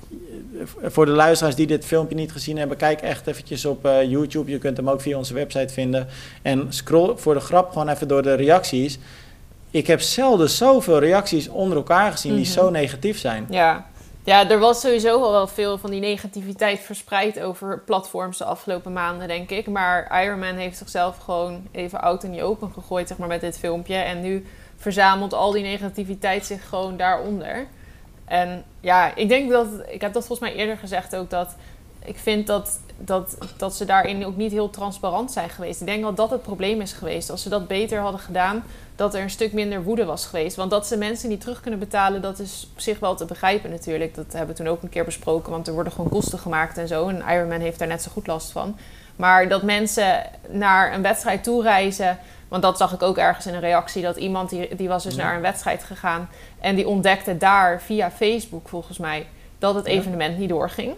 [0.83, 4.51] voor de luisteraars die dit filmpje niet gezien hebben, kijk echt eventjes op uh, YouTube.
[4.51, 6.07] Je kunt hem ook via onze website vinden.
[6.41, 8.99] En scroll voor de grap gewoon even door de reacties.
[9.71, 12.61] Ik heb zelden zoveel reacties onder elkaar gezien die mm -hmm.
[12.61, 13.47] zo negatief zijn.
[13.49, 13.85] Ja.
[14.23, 18.93] ja, er was sowieso al wel veel van die negativiteit verspreid over platforms de afgelopen
[18.93, 19.67] maanden, denk ik.
[19.67, 23.57] Maar Ironman heeft zichzelf gewoon even oud en niet open gegooid, zeg maar, met dit
[23.57, 23.95] filmpje.
[23.95, 24.45] En nu
[24.77, 27.67] verzamelt al die negativiteit zich gewoon daaronder.
[28.31, 31.55] En ja, ik denk dat, ik heb dat volgens mij eerder gezegd ook, dat
[32.05, 35.81] ik vind dat, dat, dat ze daarin ook niet heel transparant zijn geweest.
[35.81, 37.29] Ik denk dat dat het probleem is geweest.
[37.29, 38.63] Als ze dat beter hadden gedaan,
[38.95, 40.55] dat er een stuk minder woede was geweest.
[40.55, 43.69] Want dat ze mensen niet terug kunnen betalen, dat is op zich wel te begrijpen
[43.69, 44.15] natuurlijk.
[44.15, 46.87] Dat hebben we toen ook een keer besproken, want er worden gewoon kosten gemaakt en
[46.87, 47.07] zo.
[47.07, 48.77] En Ironman heeft daar net zo goed last van.
[49.15, 52.19] Maar dat mensen naar een wedstrijd toe reizen...
[52.51, 54.01] Want dat zag ik ook ergens in een reactie.
[54.01, 55.23] Dat iemand die, die was dus ja.
[55.23, 56.29] naar een wedstrijd gegaan.
[56.59, 59.27] En die ontdekte daar via Facebook volgens mij
[59.59, 60.39] dat het evenement ja.
[60.39, 60.93] niet doorging.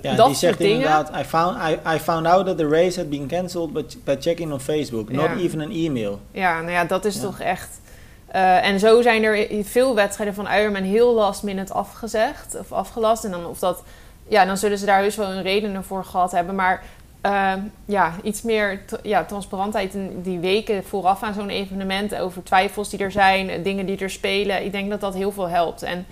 [0.00, 0.74] Ja, dat die zegt dingen.
[0.74, 4.16] inderdaad, I found, I, I found out that the race had been cancelled by, by
[4.20, 5.10] checking on Facebook.
[5.10, 5.36] Not ja.
[5.36, 6.20] even an email.
[6.30, 7.80] Ja, nou ja, dat is toch echt...
[8.26, 13.24] Eh, en zo zijn er veel wedstrijden van Ironman heel last minute afgezegd of afgelast.
[13.24, 13.82] En dan, of dat,
[14.28, 16.54] ja, dan zullen ze daar heus wel een redenen voor gehad hebben.
[16.54, 16.82] Maar
[17.26, 17.52] uh,
[17.84, 22.16] ja, iets meer ja, transparantheid in die weken vooraf aan zo'n evenement.
[22.16, 24.64] Over twijfels die er zijn, dingen die er spelen.
[24.64, 25.82] Ik denk dat dat heel veel helpt.
[25.82, 26.06] En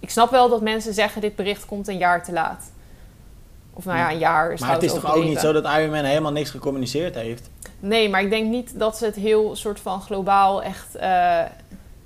[0.00, 2.70] ik snap wel dat mensen zeggen: dit bericht komt een jaar te laat.
[3.72, 6.04] Of nou ja, een jaar is Maar het is toch ook niet zo dat Ironman
[6.04, 7.50] helemaal niks gecommuniceerd heeft?
[7.80, 10.96] Nee, maar ik denk niet dat ze het heel soort van globaal echt.
[10.96, 11.02] Uh,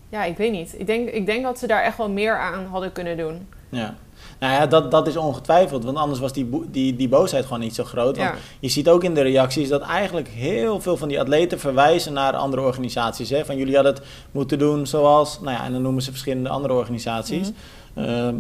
[0.09, 0.75] ja, ik weet niet.
[0.81, 3.49] Ik denk, ik denk dat ze daar echt wel meer aan hadden kunnen doen.
[3.69, 3.95] Ja.
[4.41, 5.85] Nou ja, dat, dat is ongetwijfeld.
[5.85, 8.17] Want anders was die, die, die boosheid gewoon niet zo groot.
[8.17, 12.13] Want je ziet ook in de reacties dat eigenlijk heel veel van die atleten verwijzen
[12.13, 13.31] naar andere organisaties.
[13.31, 13.45] Hè?
[13.45, 16.75] Van jullie hadden het moeten doen zoals, nou ja, en dan noemen ze verschillende andere
[16.75, 17.51] organisaties.
[17.95, 18.05] Mhm.
[18.05, 18.35] Ehm,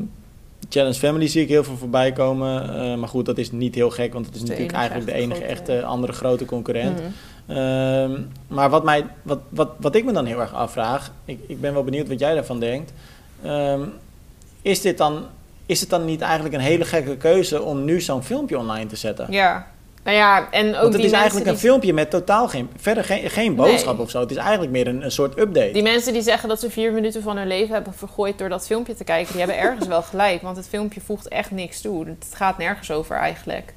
[0.68, 2.64] Challenge Family zie ik heel veel voorbij komen.
[2.64, 5.44] Uh, maar goed, dat is niet heel gek, want het is, natuurlijk eigenlijk de enige
[5.44, 7.00] echte andere grote concurrent.
[7.00, 7.58] Mhm.
[7.58, 11.60] Ehm, maar wat, mij, wat, wat, wat ik me dan heel erg afvraag, ik, ik
[11.60, 12.92] ben wel benieuwd wat jij daarvan denkt.
[13.46, 13.92] Um,
[14.62, 15.24] is dit dan
[15.70, 18.96] is het dan niet eigenlijk een hele gekke keuze om nu zo'n filmpje online te
[18.96, 19.26] zetten?
[19.30, 19.66] Ja.
[20.04, 23.30] Nou ja, en ook Want het is eigenlijk een filmpje met totaal geen, verder geen,
[23.30, 24.20] geen boodschap of zo.
[24.20, 25.70] Het is eigenlijk meer een, een soort update.
[25.72, 28.66] Die mensen die zeggen dat ze vier minuten van hun leven hebben vergooid door dat
[28.66, 30.42] filmpje te kijken, die hebben ergens wel gelijk.
[30.42, 32.06] Want het filmpje voegt echt niks toe.
[32.06, 33.74] Het gaat nergens over eigenlijk.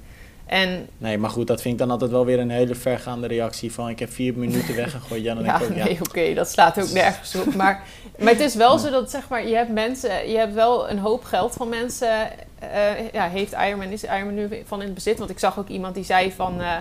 [0.54, 3.74] En, nee, maar goed, dat vind ik dan altijd wel weer een hele vergaande reactie
[3.74, 5.24] van ik heb vier minuten weggegooid.
[5.24, 7.56] Ja, dan ja, denk ik ook, nee, oké, dat slaat ook nergens op.
[7.56, 7.84] Maar,
[8.20, 11.00] maar het is wel zo dat zeg maar, je hebt mensen, je hebt wel een
[11.00, 12.30] hoop geld van mensen.
[12.64, 15.18] Uh, ja, heeft Ironman, is Ironman nu van in het bezit?
[15.18, 16.76] Want ik zag ook iemand die zei van uh,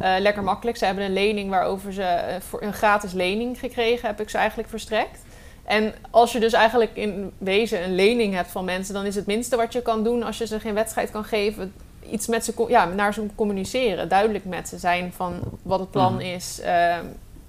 [0.00, 0.76] uh, lekker makkelijk.
[0.76, 4.68] Ze hebben een lening waarover ze voor een gratis lening gekregen, heb ik ze eigenlijk
[4.68, 5.20] verstrekt.
[5.64, 9.26] En als je dus eigenlijk in wezen een lening hebt van mensen, dan is het
[9.26, 11.72] minste wat je kan doen als je ze geen wedstrijd kan geven,
[12.10, 14.08] iets met ze, ja, naar ze communiceren.
[14.08, 16.22] Duidelijk met ze zijn van wat het plan mhm.
[16.22, 16.96] is, uh,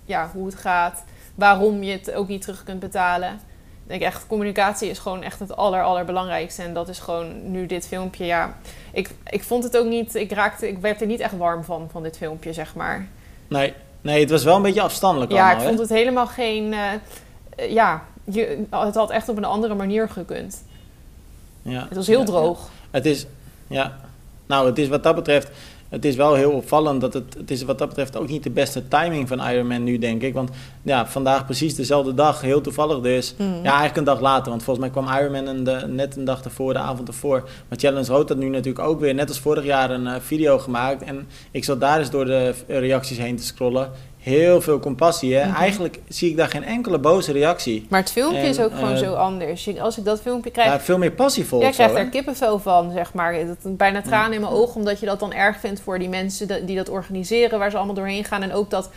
[0.06, 1.04] ja, hoe het gaat,
[1.36, 3.39] waarom je het ook niet terug kunt betalen.
[3.84, 6.63] Ik denk echt, communicatie is gewoon echt het aller, allerbelangrijkste.
[6.63, 8.56] En dat is gewoon nu dit filmpje, ja.
[8.91, 11.88] Ik, ik vond het ook niet, ik raakte, ik werd er niet echt warm van,
[11.91, 13.08] van dit filmpje, zeg maar.
[13.48, 16.91] Nee, nee het was wel een beetje afstandelijk Ja, ik vond het helemaal geen, uh,
[17.69, 20.63] ja, je, het had echt op een andere manier gekund.
[21.62, 21.86] Ja.
[21.88, 22.69] Het was heel droog.
[22.91, 23.26] Het is,
[23.67, 24.00] ja,
[24.50, 25.52] nou, het is wat dat betreft,
[25.90, 28.50] het is wel heel opvallend dat het, het is wat dat betreft ook niet de
[28.50, 30.34] beste timing van Ironman nu, denk ik.
[30.34, 30.50] Want
[30.82, 33.36] ja, vandaag precies dezelfde dag, heel toevallig dus.
[33.38, 33.54] Mm.
[33.54, 36.44] Ja, eigenlijk een dag later, want volgens mij kwam Ironman een de, net een dag
[36.44, 37.50] ervoor, de avond ervoor.
[37.68, 40.58] Maar Challenge Road had nu natuurlijk ook weer, net als vorig jaar, een uh, video
[40.58, 41.04] gemaakt.
[41.04, 45.36] En ik zat daar eens door de reacties heen te scrollen heel veel compassie.
[45.36, 45.48] Hè?
[45.48, 45.56] Mhm.
[45.56, 47.86] Eigenlijk zie ik daar geen enkele boze reactie.
[47.90, 49.80] Maar het filmpje is ook gewoon eh, zo anders.
[49.80, 50.70] Als ik dat filmpje krijg...
[50.70, 51.62] Ja, veel meer passievol.
[51.62, 53.46] Ja, ik krijg daar kippenvel van, zeg maar.
[53.46, 56.66] Dat, bijna tranen in mijn ogen, omdat je dat dan erg vindt voor die mensen
[56.66, 58.44] die dat organiseren, waar ze allemaal doorheen gaan.
[58.44, 58.90] En ook dat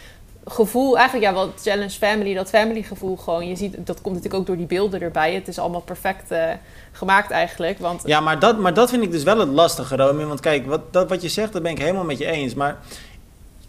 [0.44, 3.48] gevoel, eigenlijk ja, wat Challenge Family, dat family gevoel gewoon.
[3.48, 5.34] Je ziet, dat komt natuurlijk ook door die beelden erbij.
[5.34, 6.44] Het is allemaal perfect uh,
[6.92, 7.78] gemaakt eigenlijk.
[7.78, 8.02] Want...
[8.04, 10.24] Ja, maar dat, maar dat vind ik dus wel het lastige, Romy.
[10.24, 12.54] Want kijk, wat, dat, wat je zegt, dat ben ik helemaal met je eens.
[12.54, 12.78] Maar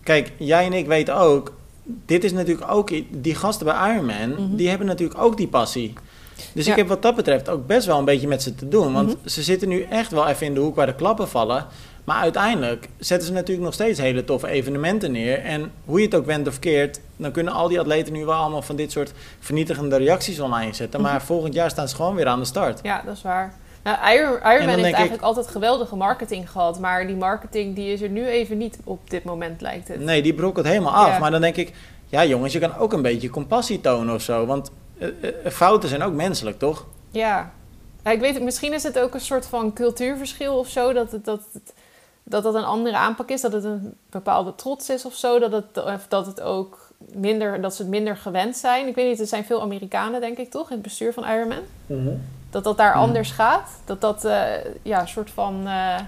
[0.03, 4.55] Kijk, jij en ik weten ook, dit is natuurlijk ook, die gasten bij Ironman, mm
[4.55, 5.93] die hebben natuurlijk ook die passie.
[6.53, 8.93] Dus ik heb wat dat betreft ook best wel een beetje met ze te doen.
[8.93, 9.27] Want mhm.
[9.27, 11.65] ze zitten nu echt wel even in de hoek waar de klappen vallen.
[12.03, 15.39] Maar uiteindelijk zetten ze natuurlijk nog steeds hele toffe evenementen neer.
[15.39, 18.35] En hoe je het ook wendt of keert, dan kunnen al die atleten nu wel
[18.35, 21.01] allemaal van dit soort vernietigende reacties online zetten.
[21.01, 21.25] Maar mhm.
[21.25, 22.79] volgend jaar staan ze gewoon weer aan de start.
[22.83, 23.53] Ja, dat is waar.
[23.83, 26.79] Nou, Iron, Ironman heeft eigenlijk altijd geweldige marketing gehad.
[26.79, 29.99] Maar die marketing die is er nu even niet op dit moment, lijkt het.
[29.99, 31.19] Nee, die brokkelt helemaal af.
[31.19, 31.73] Maar dan denk ik,
[32.05, 34.45] ja jongens, je kan ook een beetje compassie tonen of zo.
[34.45, 35.09] Want uh,
[35.51, 36.85] fouten zijn ook menselijk, toch?
[37.11, 37.51] Ja.
[38.03, 38.11] ja.
[38.11, 40.93] Ik weet het, misschien is het ook een soort van cultuurverschil of zo.
[40.93, 41.73] Dat het, dat, het,
[42.23, 43.41] dat dat een andere aanpak is.
[43.41, 45.39] Dat het een bepaalde trots is of zo.
[45.39, 48.87] Dat het, dat het ook minder, dat ze het minder gewend zijn.
[48.87, 50.67] Ik weet niet, er zijn veel Amerikanen, denk ik, toch?
[50.67, 51.63] In het bestuur van Ironman.
[51.85, 52.21] Mm
[52.53, 53.01] dat dat daar hmm.
[53.01, 53.69] anders gaat.
[53.85, 54.43] Dat dat uh,
[54.81, 55.99] ja, een soort van uh,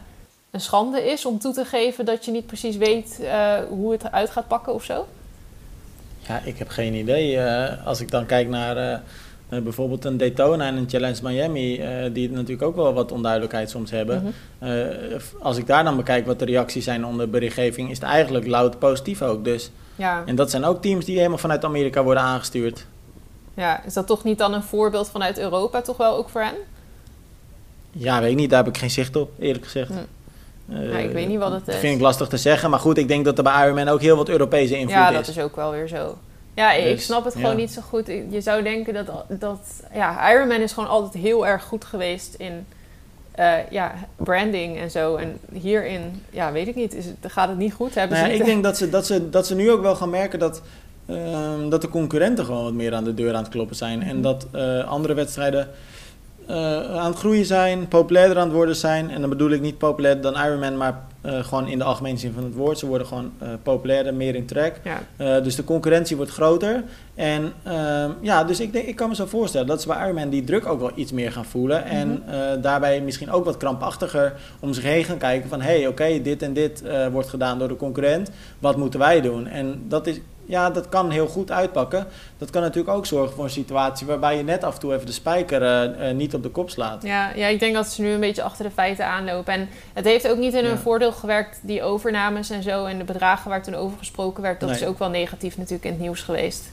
[0.51, 4.11] een schande is om toe te geven dat je niet precies weet uh, hoe het
[4.11, 5.07] uit gaat pakken of zo?
[6.27, 7.41] Ja, ik heb geen idee.
[7.85, 9.01] als ik dan kijk naar
[9.49, 11.81] bijvoorbeeld een Daytona en een Challenge Miami,
[12.13, 14.33] die natuurlijk ook wel wat onduidelijkheid soms hebben.
[14.59, 15.19] Mhm.
[15.39, 18.79] als ik daar dan bekijk wat de reacties zijn onder berichtgeving, is het eigenlijk louter
[18.79, 19.43] positief ook.
[19.43, 19.71] Dus.
[19.95, 20.23] Ja.
[20.25, 22.85] En dat zijn ook teams die helemaal vanuit Amerika worden aangestuurd.
[23.55, 26.55] Ja, is dat toch niet dan een voorbeeld vanuit Europa toch wel ook voor hen?
[27.91, 28.49] Ja, weet ik niet.
[28.49, 29.89] Daar heb ik geen zicht op, eerlijk gezegd.
[29.89, 30.81] Hm.
[30.81, 31.65] ja, ik weet niet wat het is.
[31.65, 32.69] Dat vind ik lastig te zeggen.
[32.69, 34.95] Maar goed, ik denk dat er bij Ironman ook heel wat Europese invloed is.
[34.95, 36.17] Ja, dat is ook wel weer zo.
[36.53, 38.07] Ja, ik dus, snap het gewoon niet zo goed.
[38.07, 39.59] Je zou denken dat, dat...
[39.93, 42.65] Ja, Ironman is gewoon altijd heel erg goed geweest in...
[43.39, 45.15] Uh, ja, branding en zo.
[45.15, 47.95] En hierin, ja, weet ik niet, is het, gaat het niet goed?
[47.95, 50.09] Hebben nou ja, ik denk dat ze, dat, ze, dat ze nu ook wel gaan
[50.09, 50.61] merken dat
[51.05, 54.03] ehm, dat de concurrenten gewoon wat meer aan de deur aan het kloppen zijn.
[54.03, 55.67] En dat eh, andere wedstrijden
[56.47, 59.09] eh, aan het groeien zijn, populairder aan het worden zijn.
[59.09, 62.33] En dan bedoel ik niet populairder dan Ironman, maar eh, gewoon in de algemene zin
[62.33, 62.79] van het woord.
[62.79, 63.31] Ze worden gewoon
[63.63, 64.47] populairder, meer in.
[64.83, 64.99] Ja.
[65.17, 66.83] Uh, dus de concurrentie wordt groter.
[67.15, 70.29] En uh, ja, dus ik, denk, ik kan me zo voorstellen dat ze bij Ironman
[70.29, 71.83] die druk ook wel iets meer gaan voelen.
[71.83, 72.21] Mm -hmm.
[72.27, 75.61] En daarbij misschien ook wat krampachtiger om zich heen gaan kijken van...
[75.61, 78.31] hé, hey, oké, okay, dit en dit wordt gedaan door de concurrent.
[78.59, 79.47] Wat moeten wij doen?
[79.47, 82.07] En dat is, ja, dat kan heel goed uitpakken.
[82.37, 85.05] Dat kan natuurlijk ook zorgen voor een situatie waarbij je net af en toe even
[85.05, 87.03] de spijker uh, uh, niet op de kop slaat.
[87.03, 89.53] Ja, ja, ik denk dat ze nu een beetje achter de feiten aanlopen.
[89.53, 90.77] En het heeft ook niet in hun ja.
[90.77, 94.59] voordeel gewerkt, die overnames en zo en de bedragen waar toen over gesproken werd.
[94.59, 94.79] Dat nee.
[94.79, 96.63] is ook wel negatief natuurlijk in het nieuws geweest.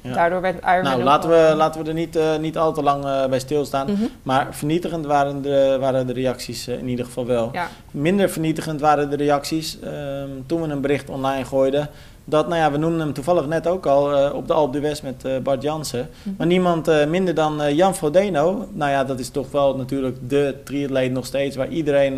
[0.00, 0.14] Ja.
[0.14, 3.04] Daardoor werd Ironman Nou, laten we, laten we er niet, uh, niet al te lang
[3.04, 3.90] uh, bij stilstaan.
[3.90, 4.08] Mm -hmm.
[4.22, 7.50] Maar vernietigend waren de, waren de reacties uh, in ieder geval wel.
[7.52, 7.68] Ja.
[7.90, 11.88] Minder vernietigend waren de reacties um, toen we een bericht online gooiden.
[12.30, 15.00] Dat, nou ja, we noemden hem toevallig net ook al uh, op de Alpe d'Huez
[15.00, 16.08] met uh, Bart Jansen.
[16.08, 16.34] Mm-hmm.
[16.38, 18.68] Maar niemand uh, minder dan Jan Frodeno.
[18.72, 21.56] Nou ja, dat is toch wel natuurlijk de triatleet nog steeds...
[21.56, 22.16] waar iedereen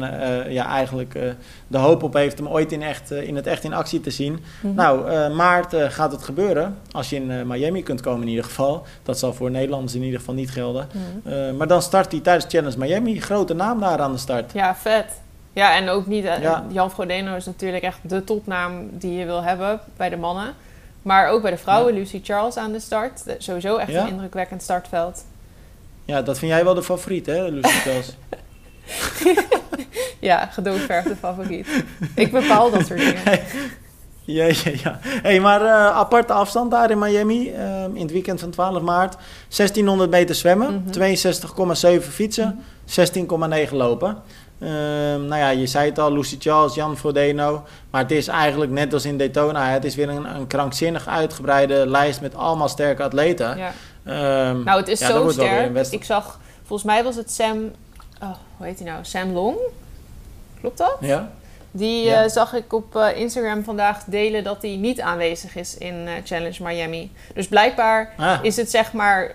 [0.49, 1.19] ja, eigenlijk
[1.67, 4.33] de hoop op heeft om ooit in, echt, in het echt in actie te zien.
[4.33, 4.77] Mm-hmm.
[4.77, 6.79] Nou, maart gaat het gebeuren.
[6.91, 8.83] Als je in Miami kunt komen in ieder geval.
[9.03, 10.89] Dat zal voor Nederlanders in ieder geval niet gelden.
[10.93, 11.57] Mm-hmm.
[11.57, 13.21] maar dan start hij tijdens Challenge Miami.
[13.21, 14.53] Grote naam daar aan de start.
[14.53, 15.22] Ja, vet.
[15.53, 16.25] Ja, en ook niet...
[16.25, 16.65] Ja.
[16.69, 20.55] Jan Frodeno is natuurlijk echt de topnaam die je wil hebben bij de mannen.
[21.03, 21.99] Maar ook bij de vrouwen, ja.
[21.99, 23.23] Lucy Charles aan de start.
[23.39, 24.03] Sowieso echt ja.
[24.03, 25.25] een indrukwekkend startveld.
[26.05, 28.17] Ja, dat vind jij wel de favoriet, hè, Lucy Charles?
[30.31, 31.85] ja, gedoodverfde favoriet.
[32.15, 33.23] Ik bepaal dat soort dingen.
[33.23, 33.43] Hey.
[34.33, 34.99] Ja, ja, ja.
[35.03, 37.49] Hey, maar uh, aparte afstand daar in Miami.
[37.49, 39.17] Uh, in het weekend van 12 maart.
[39.57, 40.73] 1600 meter zwemmen.
[40.73, 42.01] Mm -hmm.
[42.03, 42.45] 62,7 fietsen.
[42.45, 43.63] Mm -hmm.
[43.67, 44.17] 16,9 lopen.
[44.59, 47.65] Uh, nou ja, je zei het al, Lucy Charles, Jan Frodeno.
[47.91, 49.69] Maar het is eigenlijk net als in Daytona.
[49.69, 53.57] Het is weer een, een krankzinnig uitgebreide lijst met allemaal sterke atleten.
[53.57, 53.73] Ja.
[54.51, 55.87] Um, nou, het is ja, zo sterk.
[55.91, 57.71] Ik zag, volgens mij was het Sam,
[58.23, 59.05] oh, hoe heet hij nou?
[59.05, 59.57] Sam Long?
[60.61, 60.97] Klopt dat?
[61.01, 61.33] Ja.
[61.75, 62.25] Die ja.
[62.25, 66.13] uh, zag ik op uh, Instagram vandaag delen dat hij niet aanwezig is in uh,
[66.25, 67.13] Challenge Miami.
[67.35, 68.39] Dus blijkbaar ah.
[68.43, 69.33] is het zeg maar,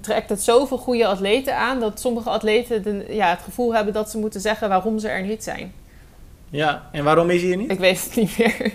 [0.00, 4.10] trekt het zoveel goede atleten aan dat sommige atleten de, ja, het gevoel hebben dat
[4.10, 5.72] ze moeten zeggen waarom ze er niet zijn.
[6.50, 7.70] Ja, en waarom is hij er niet?
[7.70, 8.72] Ik weet het niet meer.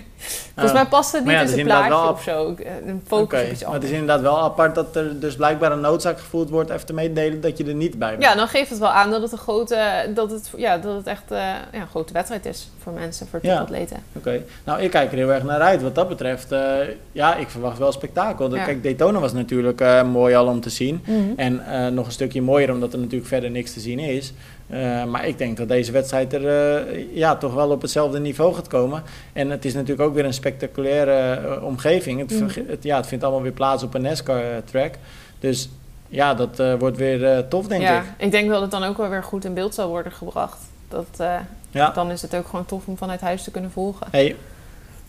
[0.54, 2.08] Volgens mij past het niet ja, in zijn plaatje wel...
[2.08, 2.54] of zo.
[2.86, 3.44] Een focus okay.
[3.44, 3.64] op iets anders.
[3.64, 6.70] Maar het is inderdaad wel apart dat er dus blijkbaar een noodzaak gevoeld wordt...
[6.70, 8.22] even te meedelen dat je er niet bij bent.
[8.22, 10.10] Ja, dan geeft het wel aan dat het een grote...
[10.14, 13.40] dat het, ja, dat het echt uh, ja, een grote wedstrijd is voor mensen, voor
[13.40, 13.96] topatleten.
[13.96, 14.18] Ja.
[14.18, 14.28] Oké.
[14.28, 14.44] Okay.
[14.64, 16.52] Nou, ik kijk er heel erg naar uit wat dat betreft.
[16.52, 16.74] Uh,
[17.12, 18.54] ja, ik verwacht wel spektakel.
[18.54, 18.64] Ja.
[18.64, 21.04] Kijk, Daytona was natuurlijk uh, mooi al om te zien.
[21.06, 21.32] Mm -hmm.
[21.36, 24.32] En nog een stukje mooier omdat er natuurlijk verder niks te zien is...
[24.70, 26.42] Uh, maar ik denk dat deze wedstrijd er
[26.86, 29.02] uh, ja, toch wel op hetzelfde niveau gaat komen.
[29.32, 32.20] En het is natuurlijk ook weer een spectaculaire uh, omgeving.
[32.20, 32.48] Het, mm.
[32.66, 34.94] het, ja, het vindt allemaal weer plaats op een NASCAR-track.
[35.38, 35.68] Dus
[36.08, 38.04] ja, dat wordt weer tof, denk ja, ik.
[38.16, 40.58] Ik denk dat het dan ook wel weer goed in beeld zal worden gebracht.
[40.88, 41.06] Dat,
[41.70, 41.90] ja.
[41.90, 44.06] Dan is het ook gewoon tof om vanuit huis te kunnen volgen.
[44.10, 44.36] Hey,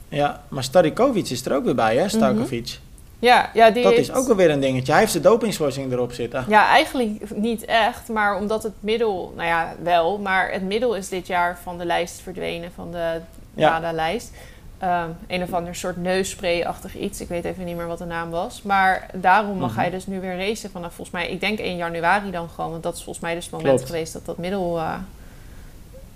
[0.10, 2.10] ja, maar Starikovic is er ook weer bij, hè?
[2.10, 2.60] Starkovic.
[2.60, 2.85] Mm -hmm.
[3.26, 4.10] Ja, ja die dat heeft...
[4.10, 4.92] is ook wel weer een dingetje.
[4.92, 6.46] Hij heeft de dopingschorsing erop zitten.
[6.48, 8.08] Ja, eigenlijk niet echt.
[8.08, 9.34] Maar omdat het middel...
[9.36, 10.18] Nou ja, wel.
[10.18, 12.72] Maar het middel is dit jaar van de lijst verdwenen.
[12.76, 13.20] Van de
[13.54, 14.32] WADA-lijst.
[14.80, 15.04] Ja.
[15.04, 17.22] Um, een of ander soort neusspray-achtig iets.
[17.22, 18.62] Ik weet even niet meer wat de naam was.
[18.62, 19.84] Maar daarom mag mm -hmm.
[19.84, 21.30] hij dus nu weer racen vanaf volgens mij...
[21.30, 22.72] Ik denk 1 januari dan gewoon.
[22.72, 23.90] Want dat is volgens mij dus het moment Klopt.
[23.90, 24.78] geweest dat dat middel...
[24.78, 24.94] Uh,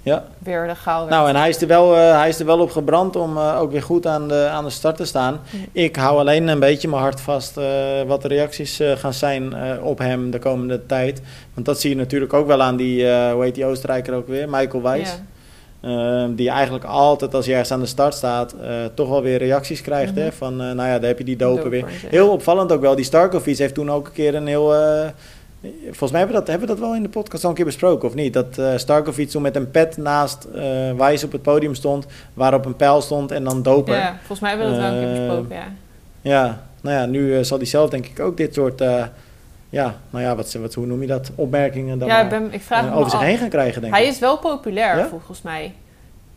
[0.02, 0.24] ja.
[0.38, 1.10] weer de werd.
[1.10, 3.62] Nou, en hij is er wel, uh, hij is er wel op gebrand om uh,
[3.62, 5.40] ook weer goed aan de, aan de start te staan.
[5.50, 5.60] Ja.
[5.72, 7.66] Ik hou alleen een beetje mijn hart vast uh,
[8.08, 11.22] wat de reacties gaan zijn op hem de komende tijd.
[11.54, 14.50] Want dat zie je natuurlijk ook wel aan die, hoe heet die Oostenrijker ook weer,
[14.50, 15.12] Michael Weiss.
[15.82, 16.28] Ja.
[16.28, 18.56] die eigenlijk altijd als hij ergens aan de start staat,
[18.94, 20.12] toch wel weer reacties krijgt.
[20.12, 20.26] Mm -hmm.
[20.26, 21.86] hè, van, nou ja, daar heb je die dopen, weer.
[22.02, 22.10] ja.
[22.10, 22.96] Heel opvallend ook wel.
[22.96, 24.74] Die Starkovic heeft toen ook een keer een heel...
[25.62, 27.65] Volgens mij hebben we, dat, hebben we dat wel in de podcast al een keer
[27.65, 28.34] besproken, of niet?
[28.34, 32.65] Dat uh, Starkovic toen met een pet naast uh, Wijs op het podium stond, waarop
[32.65, 33.95] een pijl stond en dan doper.
[33.95, 35.67] Ja, volgens mij hebben we dat wel een keer besproken, ja.
[36.22, 38.80] Ja, nou ja, nu zal hij zelf denk ik ook dit soort,
[39.69, 42.62] ja, nou ja, wat, wat, hoe noem je dat, opmerkingen dan ja, ik, ben, ik
[42.62, 44.08] vraag over zich heen gaan krijgen, denk hij ik.
[44.08, 45.08] Hij is wel populair, ja?
[45.08, 45.74] volgens mij.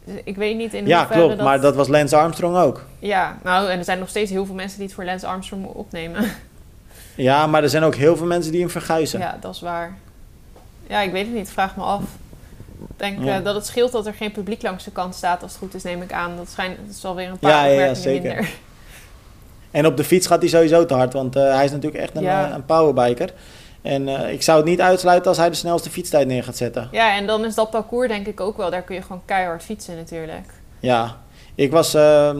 [0.05, 1.47] Dus ik weet niet in ja, klopt, dat...
[1.47, 2.85] maar dat was Lance Armstrong ook.
[2.99, 5.65] Ja, nou, en er zijn nog steeds heel veel mensen die het voor Lance Armstrong
[5.65, 6.25] opnemen.
[7.15, 9.21] Ja, maar er zijn ook heel veel mensen die hem verguizen.
[9.21, 9.97] Ja, dat is waar.
[10.87, 11.51] Ja, ik weet het niet.
[11.51, 12.03] Vraag me af.
[12.81, 13.39] Ik denk Ja.
[13.39, 15.43] uh, dat het scheelt dat er geen publiek langs de kant staat.
[15.43, 16.37] Als het goed is, neem ik aan.
[16.37, 18.23] Dat, schijnt, dat is alweer een paar Ja, ja, ja, zeker.
[18.35, 18.51] minder.
[19.71, 22.17] En op de fiets gaat hij sowieso te hard, want uh, hij is natuurlijk echt
[22.17, 22.49] een, Ja.
[22.49, 23.33] uh, een powerbiker.
[23.83, 26.89] En uh, ik zou het niet uitsluiten als hij de snelste fietstijd neer gaat zetten.
[26.91, 28.71] Ja, en dan is dat parcours denk ik ook wel.
[28.71, 30.47] Daar kun je gewoon keihard fietsen natuurlijk.
[30.81, 31.17] Ja,
[31.55, 32.37] Ik was ehm,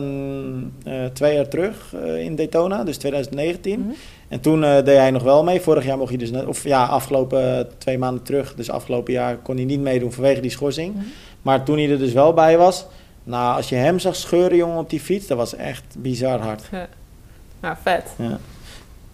[0.83, 3.79] eh, twee jaar terug eh, in Daytona, dus 2019.
[3.79, 3.89] Mhm.
[4.27, 5.61] En toen eh, deed hij nog wel mee.
[5.61, 9.37] Vorig jaar mocht hij dus net, of ja, afgelopen twee maanden terug, dus afgelopen jaar
[9.37, 10.95] kon hij niet meedoen vanwege die schorsing.
[10.95, 11.03] Mhm.
[11.41, 12.85] Maar toen hij er dus wel bij was,
[13.23, 16.69] nou, als je hem zag scheuren, jongen, op die fiets, dat was echt bizar hard.
[17.59, 18.03] Nou, vet.
[18.17, 18.39] Ja.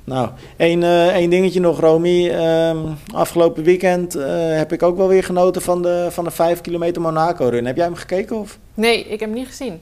[0.03, 2.29] Nou, één, eh, één dingetje nog, Romy.
[2.29, 2.77] Ehm,
[3.13, 4.13] afgelopen weekend
[4.53, 7.65] heb ik ook wel weer genoten van de, van de 5 kilometer Monaco-run.
[7.65, 8.39] Heb jij hem gekeken?
[8.39, 8.57] Of?
[8.73, 9.79] Nee, ik heb hem niet gezien.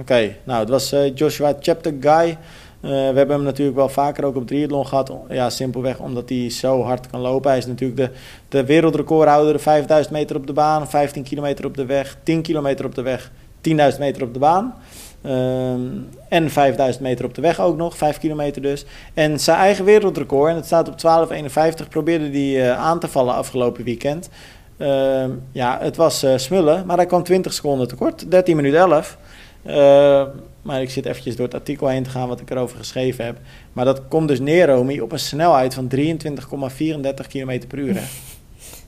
[0.00, 2.30] Oké, nou, het was eh, Joshua Cheptegei.
[2.30, 5.12] Eh we hebben hem natuurlijk wel vaker ook op triathlon gehad.
[5.28, 7.50] Ja, simpelweg omdat hij zo hard kan lopen.
[7.50, 8.10] Hij is natuurlijk de,
[8.48, 9.60] de wereldrecordhouder.
[9.60, 13.30] 5000 meter op de baan, 15 kilometer op de weg, 10 kilometer op de weg,
[13.60, 14.74] 10.000 meter op de baan.
[15.22, 15.80] Ehm,
[16.28, 18.84] en 5000 meter op de weg ook nog, 5 kilometer dus.
[19.14, 23.34] En zijn eigen wereldrecord, en het staat op 12.51, probeerde hij eh, aan te vallen
[23.34, 24.28] afgelopen weekend.
[24.76, 29.18] Ehm, ja, het was smullen, maar hij kwam 20 seconden tekort, 13 minuten 11.
[29.62, 30.26] Ehm,
[30.62, 33.38] maar ik zit eventjes door het artikel heen te gaan wat ik erover geschreven heb.
[33.72, 37.94] Maar dat komt dus neer, Romy, op een snelheid van 23,34 km per uur.
[37.94, 38.04] Hè.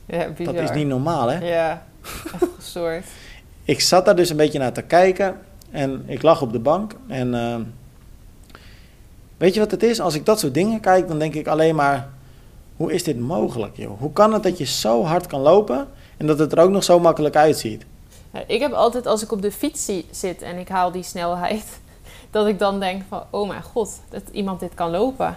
[0.07, 0.55] Ja, bizar.
[0.55, 1.39] Dat is niet normaal, hè?
[1.49, 1.87] Ja,
[2.25, 3.05] echt gestoord.
[3.65, 5.37] Ik zat daar dus een beetje naar te kijken
[5.71, 6.95] en ik lag op de bank.
[7.09, 7.61] En ehm,
[9.37, 10.01] weet je wat het is?
[10.01, 12.09] Als ik dat soort dingen kijk, dan denk ik alleen maar:
[12.77, 13.99] hoe is dit mogelijk, joh?
[13.99, 16.85] Hoe kan het dat je zo hard kan lopen en dat het er ook nog
[16.85, 17.85] zo makkelijk uitziet?
[18.33, 21.65] Ja, ik heb altijd, als ik op de fiets zit en ik haal die snelheid,
[22.31, 25.37] dat ik dan denk van, oh mijn god, dat iemand dit kan lopen.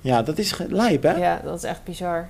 [0.00, 1.16] Ja, dat is lijp, hè?
[1.16, 2.28] Ja, dat is echt bizar.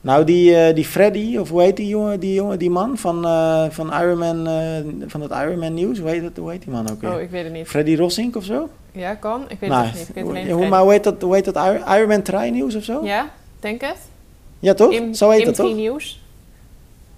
[0.00, 3.24] Nou, die, eh, die Freddy, of hoe heet die jongen, die, jongen, die man van,
[3.24, 4.64] eh, van, Ironman, eh,
[5.06, 5.98] van het Ironman nieuws?
[5.98, 7.14] Hoe heet, dat, hoe heet die man ook weer?
[7.14, 7.66] Oh, ik weet het niet.
[7.68, 8.68] Freddy Rossink of zo?
[8.92, 9.44] Ja, kan?
[9.48, 10.08] Ik weet Nou, het echt niet.
[10.08, 12.74] Ik weet alleen hoe, maar hoe heet dat, hoe heet dat Ir- Ironman Train nieuws
[12.74, 12.92] of zo?
[13.04, 14.76] Ja, Ja, denk het.
[14.76, 14.92] toch?
[14.92, 15.74] Im- zo heet dat toch?
[15.74, 16.21] Nieuws.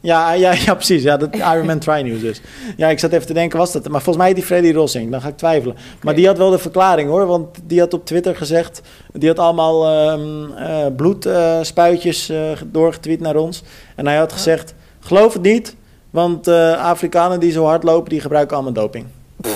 [0.05, 1.03] Ja, ja, ja, precies.
[1.03, 2.41] Ja, dat Ironman Try News dus.
[2.77, 3.89] Ja, ik zat even te denken, was dat...
[3.89, 5.77] Maar volgens mij die Freddy Rossing, dan ga ik twijfelen.
[6.03, 8.81] Maar die had wel de verklaring hoor, want die had op Twitter gezegd...
[9.13, 13.63] Die had allemaal ehm eh, bloedspuitjes eh, doorgetweet naar ons.
[13.97, 14.35] En hij had Oh.
[14.37, 15.77] gezegd, geloof het niet...
[16.11, 19.07] Want eh, Afrikanen die zo hard lopen, die gebruiken allemaal doping.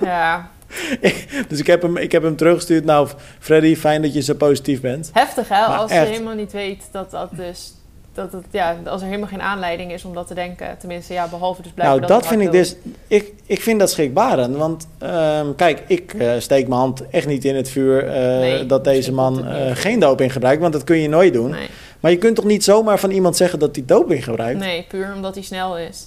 [0.00, 0.50] Ja,
[1.48, 2.84] Dus ik heb hem, ik heb hem teruggestuurd.
[2.84, 3.08] Nou,
[3.38, 5.10] Freddy, fijn dat je zo positief bent.
[5.12, 6.06] heftig hè, Maar als echt.
[6.06, 7.74] je helemaal niet weet dat dat dus...
[8.14, 10.78] Dat het, ja, als er helemaal geen aanleiding is om dat te denken.
[10.78, 12.76] Tenminste, ja, behalve dus blijkbaar Nou, dat dat vind ik dus.
[13.06, 14.56] Ik, ik vind dat schrikbarend.
[14.56, 18.66] Want ehm, kijk, ik eh, steek mijn hand echt niet in het vuur eh, Nee,
[18.66, 19.78] dat deze man uit.
[19.78, 20.60] geen doping gebruikt.
[20.60, 21.50] Want dat kun je nooit doen.
[21.50, 21.68] Nee,
[22.00, 24.58] Maar je kunt toch niet zomaar van iemand zeggen dat hij doping gebruikt?
[24.58, 26.06] nee, puur omdat hij snel is.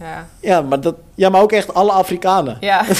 [0.00, 2.56] Ja, Ja, maar dat, ja, maar ook echt alle Afrikanen.
[2.60, 2.84] ja.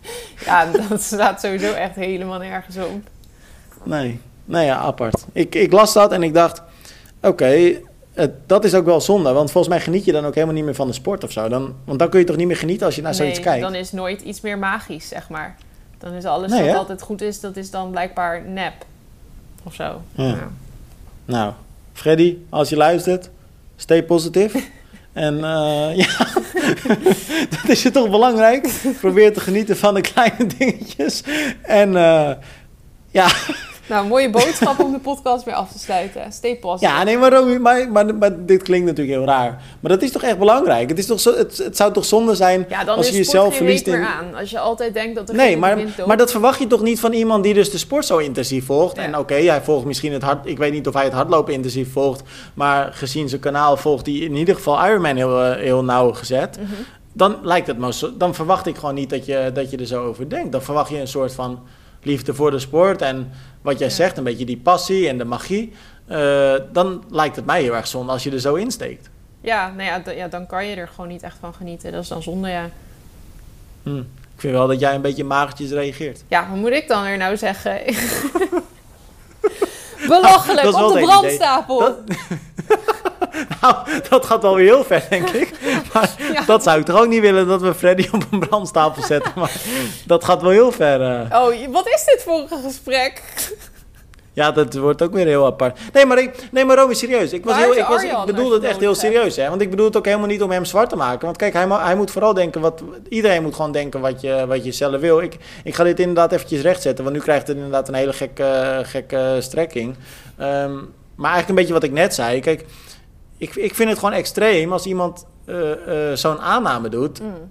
[0.46, 3.00] ja, dat staat sowieso echt helemaal nergens op.
[3.82, 5.24] Nee, nee ja, apart.
[5.32, 6.62] Ik, ik las dat en ik dacht,
[7.22, 7.80] oké,
[8.46, 9.32] dat is ook wel zonde.
[9.32, 11.48] Want volgens mij geniet je dan ook helemaal niet meer van de sport of zo.
[11.48, 13.62] Dan, want dan kun je toch niet meer genieten als je naar zoiets kijkt.
[13.62, 15.56] dan is nooit iets meer magisch, zeg maar.
[15.98, 16.76] Dan is alles Nee, wat hè?
[16.76, 18.72] altijd goed is, dat is dan blijkbaar nep.
[19.62, 20.02] Of zo.
[20.14, 20.50] Ja.
[21.24, 21.52] Nou,
[21.92, 23.30] Freddy, als je luistert,
[23.76, 24.54] stay positief.
[25.12, 26.26] en eh, ja,
[27.56, 28.80] dat is je toch belangrijk.
[29.00, 31.22] Probeer te genieten van de kleine dingetjes.
[31.62, 32.30] En eh,
[33.10, 33.28] ja,
[33.92, 36.32] Nou, mooie boodschap om de podcast weer af te sluiten.
[36.32, 36.92] Stay positive.
[36.92, 39.62] ja, nee, maar, Romy, maar, maar, maar dit klinkt natuurlijk heel raar.
[39.80, 40.88] Maar dat is toch echt belangrijk?
[40.88, 43.18] Het, is toch zo, het, het zou toch zonde zijn Ja, dan als is je
[43.18, 43.98] jezelf verliest in...
[43.98, 44.34] meer aan.
[44.34, 47.00] Als je altijd denkt dat er Nee, geen maar, maar dat verwacht je toch niet
[47.00, 48.96] van iemand die dus de sport zo intensief volgt.
[48.96, 49.02] Ja.
[49.02, 50.46] En oké, hij volgt misschien het hard.
[50.46, 52.22] Ik weet niet of hij het hardlopen intensief volgt.
[52.54, 56.56] Maar gezien zijn kanaal volgt hij in ieder geval Ironman heel, eh, heel nauw gezet.
[56.56, 56.82] Mhm.
[57.12, 60.04] Dan lijkt het me Dan verwacht ik gewoon niet dat je, dat je er zo
[60.04, 60.52] over denkt.
[60.52, 61.60] Dan verwacht je een soort van
[62.02, 63.02] liefde voor de sport.
[63.02, 63.30] En
[63.62, 63.94] wat jij Ja.
[63.94, 65.72] zegt, een beetje die passie en de magie.
[66.06, 69.10] Eh, dan lijkt het mij heel erg zonde als je er zo insteekt.
[69.40, 71.92] Ja, nou ja, ja, dan kan je er gewoon niet echt van genieten.
[71.92, 72.70] Dat is dan zonde, ja.
[73.82, 73.98] Hm.
[74.34, 76.24] Ik vind wel dat jij een beetje magertjes reageert.
[76.28, 77.80] Ja, wat moet ik dan weer nou zeggen?
[80.08, 81.78] Belachelijk, op de brandstapel.
[81.78, 81.96] Dat,
[83.60, 83.76] nou,
[84.08, 85.52] dat gaat wel weer heel ver, denk ik.
[85.92, 86.44] Maar Ja.
[86.44, 89.32] dat zou ik toch ook niet willen dat we Freddy op een brandstapel zetten.
[89.36, 89.52] Maar
[90.06, 91.02] dat gaat wel heel ver.
[91.02, 91.42] eh.
[91.42, 93.22] Oh, wat is dit voor een gesprek?
[94.34, 95.78] Ja, dat wordt ook weer heel apart.
[95.92, 97.32] Nee, maar, ik, nee, maar serieus.
[97.32, 99.36] Ik, was heel, ik, was, ik bedoel het echt heel serieus.
[99.36, 99.48] Hè?
[99.48, 101.24] Want ik bedoel het ook helemaal niet om hem zwart te maken.
[101.24, 102.82] Want kijk, hij, hij moet vooral denken wat...
[103.08, 105.20] Iedereen moet gewoon denken wat je, wat je zelf wil.
[105.20, 107.04] Ik, ik ga dit inderdaad eventjes rechtzetten.
[107.04, 109.96] Want nu krijgt het inderdaad een hele gekke, gekke strekking.
[110.36, 110.74] Ehm,
[111.16, 112.40] maar eigenlijk een beetje wat ik net zei.
[112.40, 112.64] Kijk,
[113.38, 117.20] ik, ik vind het gewoon extreem als iemand eh, eh, zo'n aanname doet.
[117.20, 117.50] Mm.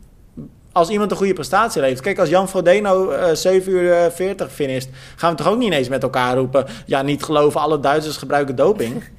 [0.71, 2.01] Als iemand een goede prestatie levert.
[2.01, 5.67] Kijk, als Jan Frodeno eh 7 uur eh, 40 finisht, gaan we toch ook niet
[5.67, 6.65] ineens met elkaar roepen.
[6.85, 9.03] Ja, niet geloven, alle Duitsers gebruiken doping.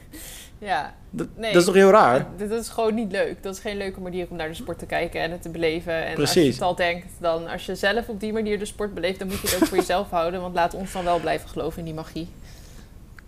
[0.58, 1.52] Ja, Dat, Nee.
[1.52, 2.26] dat is toch heel raar?
[2.36, 3.42] Dit is gewoon niet leuk.
[3.42, 5.92] Dat is geen leuke manier om naar de sport te kijken en het te beleven.
[5.92, 6.54] En als je Precies.
[6.54, 9.40] het al denkt, dan als je zelf op die manier de sport beleeft, dan moet
[9.40, 10.40] je het ook voor jezelf houden.
[10.40, 12.28] Want laat ons dan wel blijven geloven in die magie.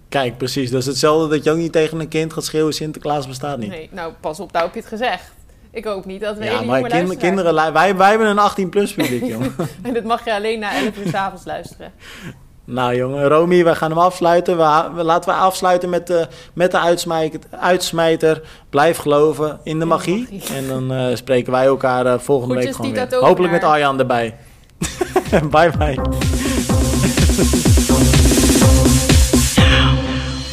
[0.09, 0.71] Kijk, precies.
[0.71, 3.69] Dat is hetzelfde dat je ook niet tegen een kind gaat schreeuwen: Sinterklaas bestaat niet.
[3.71, 5.33] Nee, nou pas op, nou heb je het gezegd.
[5.75, 9.25] Ik hoop niet dat we Ja, maar kind- kinderen, wij, wij hebben een 18-plus publiek,
[9.35, 9.55] jongen.
[9.83, 11.93] En dit mag je alleen na 11 uur 's avonds luisteren.
[12.65, 14.57] nou, jongen, Romy, wij gaan hem afsluiten.
[14.57, 18.43] We, we- laten we afsluiten met, de met de uitsmijter, uitsmijter.
[18.71, 20.29] Blijf geloven in de de magie.
[20.57, 23.15] En dan eh, spreken wij elkaar eh, volgende week gewoon weer.
[23.21, 23.65] Hopelijk met.
[23.65, 24.37] Arjan erbij.
[25.51, 25.99] bye bye.